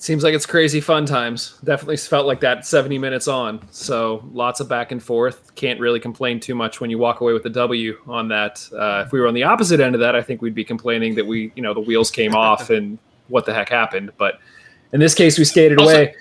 Seems 0.00 0.24
like 0.24 0.32
it's 0.32 0.46
crazy 0.46 0.80
fun 0.80 1.04
times. 1.04 1.58
Definitely 1.62 1.98
felt 1.98 2.26
like 2.26 2.40
that 2.40 2.64
70 2.64 2.96
minutes 2.96 3.28
on. 3.28 3.60
So 3.70 4.26
lots 4.32 4.58
of 4.58 4.66
back 4.66 4.92
and 4.92 5.02
forth. 5.02 5.54
Can't 5.56 5.78
really 5.78 6.00
complain 6.00 6.40
too 6.40 6.54
much 6.54 6.80
when 6.80 6.88
you 6.88 6.96
walk 6.96 7.20
away 7.20 7.34
with 7.34 7.42
the 7.42 7.50
W 7.50 7.98
on 8.06 8.26
that. 8.28 8.66
Uh, 8.72 9.04
if 9.04 9.12
we 9.12 9.20
were 9.20 9.28
on 9.28 9.34
the 9.34 9.42
opposite 9.42 9.78
end 9.78 9.94
of 9.94 10.00
that, 10.00 10.16
I 10.16 10.22
think 10.22 10.40
we'd 10.40 10.54
be 10.54 10.64
complaining 10.64 11.14
that 11.16 11.26
we, 11.26 11.52
you 11.54 11.62
know, 11.62 11.74
the 11.74 11.80
wheels 11.80 12.10
came 12.10 12.34
off 12.46 12.70
and 12.70 12.98
what 13.28 13.44
the 13.44 13.52
heck 13.52 13.68
happened. 13.68 14.10
But 14.16 14.38
in 14.94 15.00
this 15.00 15.14
case, 15.14 15.38
we 15.38 15.44
skated 15.44 15.78
also, 15.78 15.92
away. 15.92 16.14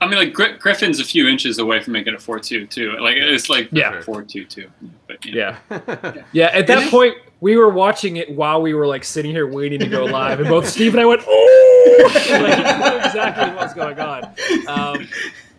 I 0.00 0.06
mean, 0.06 0.18
like 0.18 0.32
Gr- 0.32 0.56
Griffin's 0.58 0.98
a 0.98 1.04
few 1.04 1.28
inches 1.28 1.58
away 1.58 1.82
from 1.82 1.92
making 1.92 2.14
a 2.14 2.18
four 2.18 2.40
two 2.40 2.66
too. 2.66 2.96
Like 3.00 3.16
it's 3.16 3.50
like 3.50 3.68
yeah 3.70 4.00
four 4.00 4.22
two 4.22 4.46
two. 4.46 4.70
But 5.06 5.24
yeah, 5.26 5.58
yeah. 5.70 6.22
yeah. 6.32 6.46
At 6.54 6.66
that 6.68 6.90
point, 6.90 7.16
we 7.40 7.56
were 7.56 7.70
watching 7.70 8.16
it 8.16 8.34
while 8.34 8.62
we 8.62 8.72
were 8.72 8.86
like 8.86 9.04
sitting 9.04 9.30
here 9.30 9.46
waiting 9.46 9.78
to 9.80 9.88
go 9.88 10.04
live, 10.06 10.40
and 10.40 10.48
both 10.48 10.66
Steve 10.66 10.94
and 10.94 11.00
I 11.00 11.04
went, 11.04 11.22
"Oh!" 11.26 11.75
Like, 11.86 13.06
exactly 13.06 13.54
what's 13.54 13.74
going 13.74 13.98
on. 14.00 14.34
Um, 14.68 15.08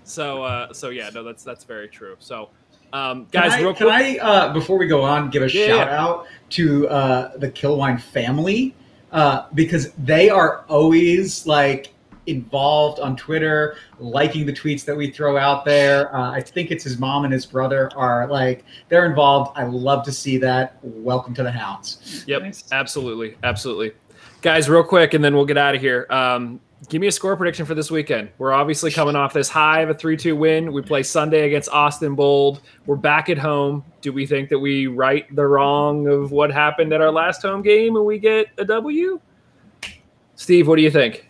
so, 0.03 0.43
uh, 0.43 0.73
so 0.73 0.89
yeah, 0.89 1.09
no, 1.13 1.23
that's 1.23 1.43
that's 1.43 1.63
very 1.63 1.87
true. 1.87 2.15
So, 2.19 2.49
um, 2.93 3.27
guys, 3.31 3.51
can 3.51 3.59
I, 3.59 3.61
real 3.61 3.73
quick, 3.73 3.89
can 3.89 3.89
I 3.89 4.17
uh, 4.17 4.53
before 4.53 4.77
we 4.77 4.87
go 4.87 5.01
on, 5.01 5.29
give 5.29 5.43
a 5.43 5.51
yeah, 5.51 5.67
shout 5.67 5.87
yeah. 5.87 6.03
out 6.03 6.27
to 6.51 6.87
uh, 6.89 7.37
the 7.37 7.49
Killwine 7.49 7.97
family 7.97 8.75
uh, 9.11 9.45
because 9.53 9.91
they 9.93 10.29
are 10.29 10.63
always 10.69 11.45
like 11.45 11.93
involved 12.27 12.99
on 12.99 13.15
Twitter, 13.15 13.77
liking 13.99 14.45
the 14.45 14.53
tweets 14.53 14.83
that 14.85 14.95
we 14.95 15.09
throw 15.09 15.37
out 15.37 15.65
there. 15.65 16.13
Uh, 16.13 16.31
I 16.31 16.41
think 16.41 16.71
it's 16.71 16.83
his 16.83 16.99
mom 16.99 17.23
and 17.23 17.33
his 17.33 17.45
brother 17.45 17.89
are 17.95 18.27
like 18.27 18.63
they're 18.89 19.05
involved. 19.05 19.57
I 19.57 19.63
love 19.63 20.03
to 20.05 20.11
see 20.11 20.37
that. 20.37 20.77
Welcome 20.83 21.33
to 21.35 21.43
the 21.43 21.51
Hounds. 21.51 22.23
Yep, 22.27 22.41
nice. 22.41 22.63
absolutely, 22.71 23.35
absolutely, 23.43 23.93
guys. 24.41 24.69
Real 24.69 24.83
quick, 24.83 25.13
and 25.13 25.23
then 25.23 25.35
we'll 25.35 25.45
get 25.45 25.57
out 25.57 25.75
of 25.75 25.81
here. 25.81 26.05
Um, 26.09 26.59
give 26.89 27.01
me 27.01 27.07
a 27.07 27.11
score 27.11 27.35
prediction 27.35 27.65
for 27.65 27.75
this 27.75 27.89
weekend. 27.89 28.29
We're 28.37 28.53
obviously 28.53 28.91
coming 28.91 29.15
off 29.15 29.33
this 29.33 29.49
high 29.49 29.81
of 29.81 29.89
a 29.89 29.93
three-two 29.93 30.35
win. 30.35 30.71
We 30.71 30.81
play 30.81 31.03
Sunday 31.03 31.47
against 31.47 31.69
Austin 31.69 32.15
Bold. 32.15 32.61
We're 32.85 32.95
back 32.95 33.29
at 33.29 33.37
home. 33.37 33.83
Do 34.01 34.13
we 34.13 34.25
think 34.25 34.49
that 34.49 34.59
we 34.59 34.87
right 34.87 35.33
the 35.35 35.45
wrong 35.45 36.07
of 36.07 36.31
what 36.31 36.51
happened 36.51 36.93
at 36.93 37.01
our 37.01 37.11
last 37.11 37.41
home 37.41 37.61
game 37.61 37.95
and 37.95 38.05
we 38.05 38.19
get 38.19 38.47
a 38.57 38.65
W? 38.65 39.19
Steve, 40.35 40.67
what 40.67 40.75
do 40.75 40.83
you 40.83 40.91
think? 40.91 41.27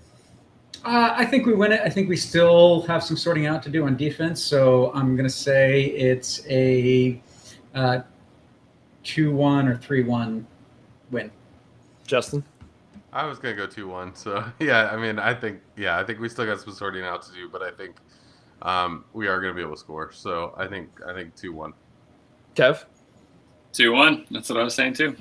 Uh, 0.84 1.14
I 1.18 1.26
think 1.26 1.46
we 1.46 1.54
win 1.54 1.72
it. 1.72 1.82
I 1.84 1.90
think 1.90 2.08
we 2.08 2.16
still 2.16 2.82
have 2.84 3.04
some 3.04 3.18
sorting 3.18 3.46
out 3.46 3.62
to 3.64 3.70
do 3.70 3.86
on 3.86 3.98
defense. 3.98 4.42
So 4.42 4.92
I'm 4.94 5.16
going 5.16 5.28
to 5.28 5.34
say 5.34 5.86
it's 5.86 6.46
a 6.48 7.22
uh, 7.74 8.00
2 9.04 9.34
1 9.34 9.68
or 9.68 9.78
3 9.78 10.04
1 10.04 10.48
win. 11.12 11.32
Justin? 12.06 12.44
I 13.18 13.26
was 13.26 13.40
going 13.40 13.56
to 13.56 13.62
go 13.62 13.68
2 13.68 13.88
1. 13.88 14.16
So, 14.16 14.46
yeah, 14.60 14.90
I 14.92 14.96
mean, 14.96 15.18
I 15.18 15.34
think, 15.34 15.60
yeah, 15.76 15.98
I 16.00 16.04
think 16.04 16.20
we 16.20 16.30
still 16.30 16.46
got 16.46 16.62
some 16.62 16.72
sorting 16.72 17.04
out 17.04 17.24
to 17.24 17.34
do, 17.34 17.50
but 17.50 17.64
I 17.64 17.72
think 17.72 17.96
um, 18.62 19.06
we 19.12 19.28
are 19.28 19.42
going 19.42 19.52
to 19.52 19.56
be 19.56 19.62
able 19.62 19.74
to 19.74 19.80
score. 19.80 20.12
So 20.12 20.54
I 20.56 20.68
think, 20.68 20.90
I 21.06 21.14
think 21.14 21.36
2 21.36 21.52
1. 21.52 21.74
Kev? 22.56 22.86
2 23.74 23.92
1. 23.92 24.28
That's 24.30 24.50
what 24.50 24.60
I 24.60 24.64
was 24.64 24.76
saying 24.76 24.94
too. 24.94 25.16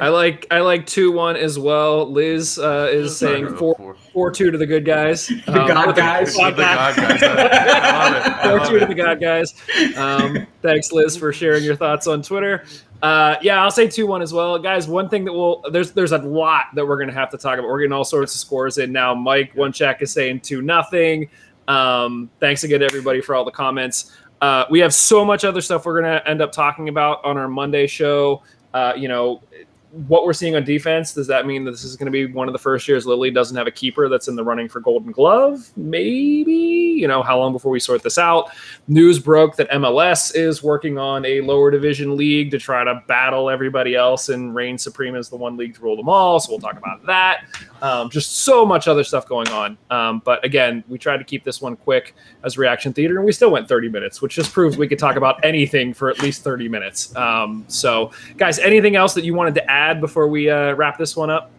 I 0.00 0.08
like 0.08 0.46
I 0.50 0.60
like 0.60 0.86
two 0.86 1.10
one 1.12 1.36
as 1.36 1.58
well. 1.58 2.10
Liz 2.10 2.58
uh, 2.58 2.90
is 2.92 3.16
saying 3.16 3.56
four, 3.56 3.74
four 3.76 3.94
four 4.12 4.30
two 4.30 4.50
to 4.50 4.58
the 4.58 4.66
good 4.66 4.84
guys. 4.84 5.28
The 5.28 5.62
um, 5.62 5.68
God 5.68 5.96
guys. 5.96 6.34
The, 6.34 6.50
the 6.50 6.56
God 6.56 6.96
guys. 6.96 7.22
I 7.22 8.10
love 8.10 8.26
it. 8.26 8.48
four 8.48 8.68
two 8.68 8.78
to 8.80 8.86
the 8.86 8.94
God 8.94 9.20
guys. 9.20 9.54
Um, 9.96 10.46
thanks, 10.60 10.92
Liz, 10.92 11.16
for 11.16 11.32
sharing 11.32 11.64
your 11.64 11.76
thoughts 11.76 12.06
on 12.06 12.22
Twitter. 12.22 12.66
Uh, 13.02 13.36
yeah, 13.42 13.62
I'll 13.62 13.70
say 13.70 13.86
two 13.86 14.06
one 14.06 14.22
as 14.22 14.32
well, 14.32 14.58
guys. 14.58 14.88
One 14.88 15.08
thing 15.08 15.24
that 15.24 15.32
we'll 15.32 15.62
there's 15.70 15.92
there's 15.92 16.12
a 16.12 16.18
lot 16.18 16.66
that 16.74 16.86
we're 16.86 16.98
gonna 16.98 17.12
have 17.12 17.30
to 17.30 17.38
talk 17.38 17.58
about. 17.58 17.68
We're 17.68 17.80
getting 17.80 17.92
all 17.92 18.04
sorts 18.04 18.34
of 18.34 18.40
scores 18.40 18.78
in 18.78 18.90
now. 18.90 19.14
Mike 19.14 19.52
one 19.54 19.72
check 19.72 20.02
is 20.02 20.12
saying 20.12 20.40
two 20.40 20.62
nothing. 20.62 21.30
Um, 21.68 22.28
thanks 22.40 22.64
again 22.64 22.80
to 22.80 22.86
everybody 22.86 23.20
for 23.20 23.34
all 23.34 23.44
the 23.44 23.52
comments. 23.52 24.16
Uh, 24.40 24.64
we 24.70 24.80
have 24.80 24.94
so 24.94 25.24
much 25.24 25.44
other 25.44 25.60
stuff 25.60 25.86
we're 25.86 26.00
gonna 26.00 26.22
end 26.26 26.42
up 26.42 26.50
talking 26.50 26.88
about 26.88 27.24
on 27.24 27.36
our 27.36 27.48
Monday 27.48 27.86
show. 27.86 28.42
Uh, 28.74 28.92
you 28.96 29.06
know, 29.06 29.42
what 29.90 30.24
we're 30.24 30.34
seeing 30.34 30.54
on 30.54 30.64
defense, 30.64 31.14
does 31.14 31.26
that 31.28 31.46
mean 31.46 31.64
that 31.64 31.70
this 31.70 31.82
is 31.82 31.96
going 31.96 32.06
to 32.06 32.12
be 32.12 32.26
one 32.26 32.46
of 32.46 32.52
the 32.52 32.58
first 32.58 32.86
years 32.86 33.06
Lilley 33.06 33.30
doesn't 33.30 33.56
have 33.56 33.66
a 33.66 33.70
keeper 33.70 34.08
that's 34.08 34.28
in 34.28 34.36
the 34.36 34.44
running 34.44 34.68
for 34.68 34.80
Golden 34.80 35.12
Glove? 35.12 35.70
Maybe. 35.76 36.52
You 36.52 37.08
know, 37.08 37.22
how 37.22 37.38
long 37.38 37.52
before 37.52 37.72
we 37.72 37.80
sort 37.80 38.02
this 38.02 38.18
out? 38.18 38.50
News 38.86 39.18
broke 39.18 39.56
that 39.56 39.70
MLS 39.70 40.34
is 40.34 40.62
working 40.62 40.98
on 40.98 41.24
a 41.24 41.40
lower 41.40 41.70
division 41.70 42.16
league 42.16 42.50
to 42.50 42.58
try 42.58 42.84
to 42.84 43.02
battle 43.08 43.48
everybody 43.48 43.94
else 43.94 44.28
and 44.28 44.54
reign 44.54 44.76
supreme 44.76 45.16
as 45.16 45.30
the 45.30 45.36
one 45.36 45.56
league 45.56 45.74
to 45.76 45.80
rule 45.80 45.96
them 45.96 46.08
all. 46.08 46.38
So 46.38 46.52
we'll 46.52 46.60
talk 46.60 46.76
about 46.76 47.04
that. 47.06 47.44
Um, 47.80 48.10
just 48.10 48.40
so 48.40 48.66
much 48.66 48.88
other 48.88 49.04
stuff 49.04 49.26
going 49.26 49.48
on. 49.48 49.78
Um, 49.90 50.20
but 50.24 50.44
again, 50.44 50.84
we 50.88 50.98
tried 50.98 51.18
to 51.18 51.24
keep 51.24 51.44
this 51.44 51.62
one 51.62 51.76
quick 51.76 52.14
as 52.44 52.58
reaction 52.58 52.92
theater, 52.92 53.16
and 53.16 53.24
we 53.24 53.32
still 53.32 53.50
went 53.50 53.68
30 53.68 53.88
minutes, 53.88 54.20
which 54.20 54.34
just 54.34 54.52
proves 54.52 54.76
we 54.76 54.88
could 54.88 54.98
talk 54.98 55.16
about 55.16 55.42
anything 55.44 55.94
for 55.94 56.10
at 56.10 56.20
least 56.20 56.42
30 56.42 56.68
minutes. 56.68 57.14
Um, 57.16 57.64
so, 57.68 58.10
guys, 58.36 58.58
anything 58.58 58.96
else 58.96 59.14
that 59.14 59.24
you 59.24 59.32
wanted 59.32 59.54
to 59.54 59.70
add 59.70 59.77
before 60.00 60.28
we 60.28 60.50
uh, 60.50 60.74
wrap 60.74 60.98
this 60.98 61.16
one 61.16 61.30
up? 61.30 61.50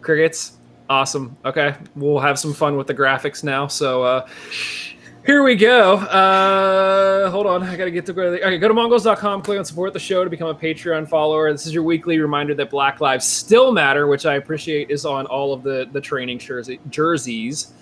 Crickets, 0.00 0.58
awesome. 0.88 1.36
Okay, 1.44 1.74
we'll 1.94 2.18
have 2.18 2.38
some 2.38 2.52
fun 2.52 2.76
with 2.76 2.86
the 2.86 2.94
graphics 2.94 3.44
now. 3.44 3.66
So, 3.66 4.02
uh, 4.02 4.28
here 5.24 5.44
we 5.44 5.54
go. 5.54 5.94
Uh, 5.98 7.30
hold 7.30 7.46
on. 7.46 7.62
I 7.62 7.76
got 7.76 7.84
to 7.84 7.92
get 7.92 8.04
to 8.06 8.12
go. 8.12 8.22
Okay, 8.22 8.58
go 8.58 8.66
to 8.66 8.74
mongols.com, 8.74 9.42
click 9.42 9.56
on 9.56 9.64
support 9.64 9.92
the 9.92 10.00
show 10.00 10.24
to 10.24 10.30
become 10.30 10.48
a 10.48 10.54
Patreon 10.54 11.08
follower. 11.08 11.52
This 11.52 11.64
is 11.64 11.72
your 11.72 11.84
weekly 11.84 12.18
reminder 12.18 12.56
that 12.56 12.70
Black 12.70 13.00
Lives 13.00 13.24
still 13.24 13.70
matter, 13.70 14.08
which 14.08 14.26
I 14.26 14.34
appreciate 14.34 14.90
is 14.90 15.06
on 15.06 15.26
all 15.26 15.52
of 15.52 15.62
the, 15.62 15.88
the 15.92 16.00
training 16.00 16.40
jersey, 16.40 16.80
jerseys. 16.90 17.72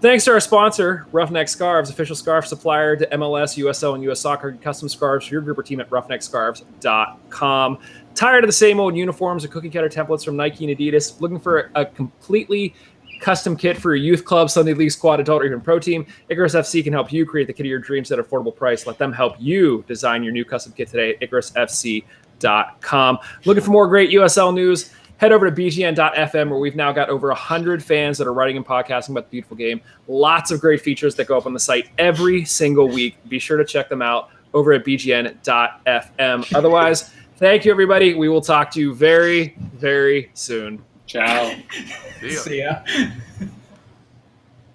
Thanks 0.00 0.24
to 0.26 0.30
our 0.30 0.38
sponsor, 0.38 1.08
Roughneck 1.10 1.48
Scarves, 1.48 1.90
official 1.90 2.14
scarf 2.14 2.46
supplier 2.46 2.94
to 2.94 3.04
MLS, 3.08 3.58
USL, 3.58 3.96
and 3.96 4.04
US 4.04 4.20
Soccer. 4.20 4.52
Custom 4.52 4.88
scarves 4.88 5.26
for 5.26 5.34
your 5.34 5.42
group 5.42 5.58
or 5.58 5.64
team 5.64 5.80
at 5.80 5.90
roughneckscarves.com. 5.90 7.78
Tired 8.14 8.44
of 8.44 8.48
the 8.48 8.52
same 8.52 8.78
old 8.78 8.96
uniforms 8.96 9.44
or 9.44 9.48
cookie 9.48 9.70
cutter 9.70 9.88
templates 9.88 10.24
from 10.24 10.36
Nike 10.36 10.70
and 10.70 10.78
Adidas? 10.78 11.20
Looking 11.20 11.40
for 11.40 11.72
a 11.74 11.84
completely 11.84 12.76
custom 13.20 13.56
kit 13.56 13.76
for 13.76 13.92
your 13.96 14.04
youth 14.04 14.24
club, 14.24 14.50
Sunday 14.50 14.72
league 14.72 14.92
squad, 14.92 15.18
adult, 15.18 15.42
or 15.42 15.46
even 15.46 15.60
pro 15.60 15.80
team. 15.80 16.06
Icarus 16.28 16.54
FC 16.54 16.84
can 16.84 16.92
help 16.92 17.12
you 17.12 17.26
create 17.26 17.48
the 17.48 17.52
kit 17.52 17.66
of 17.66 17.70
your 17.70 17.80
dreams 17.80 18.12
at 18.12 18.20
an 18.20 18.24
affordable 18.24 18.54
price. 18.54 18.86
Let 18.86 18.98
them 18.98 19.12
help 19.12 19.34
you 19.40 19.84
design 19.88 20.22
your 20.22 20.32
new 20.32 20.44
custom 20.44 20.72
kit 20.74 20.86
today 20.88 21.16
at 21.20 21.28
IcarusFC.com. 21.28 23.18
Looking 23.44 23.64
for 23.64 23.70
more 23.72 23.88
great 23.88 24.10
USL 24.10 24.54
news? 24.54 24.92
Head 25.18 25.32
over 25.32 25.50
to 25.50 25.54
bgn.fm 25.54 26.48
where 26.48 26.58
we've 26.58 26.76
now 26.76 26.92
got 26.92 27.08
over 27.08 27.28
100 27.28 27.82
fans 27.82 28.18
that 28.18 28.26
are 28.26 28.32
writing 28.32 28.56
and 28.56 28.64
podcasting 28.64 29.10
about 29.10 29.24
the 29.24 29.30
beautiful 29.30 29.56
game. 29.56 29.80
Lots 30.06 30.50
of 30.50 30.60
great 30.60 30.80
features 30.80 31.14
that 31.16 31.26
go 31.26 31.36
up 31.36 31.44
on 31.44 31.52
the 31.52 31.60
site 31.60 31.90
every 31.98 32.44
single 32.44 32.88
week. 32.88 33.16
Be 33.28 33.38
sure 33.38 33.56
to 33.56 33.64
check 33.64 33.88
them 33.88 34.00
out 34.00 34.30
over 34.54 34.72
at 34.72 34.84
bgn.fm. 34.84 36.54
Otherwise, 36.54 37.12
thank 37.36 37.64
you, 37.64 37.72
everybody. 37.72 38.14
We 38.14 38.28
will 38.28 38.40
talk 38.40 38.70
to 38.72 38.80
you 38.80 38.94
very, 38.94 39.56
very 39.74 40.30
soon. 40.34 40.84
Ciao. 41.06 41.52
See 42.20 42.34
ya. 42.34 42.40
See 42.40 42.58
ya. 42.60 43.48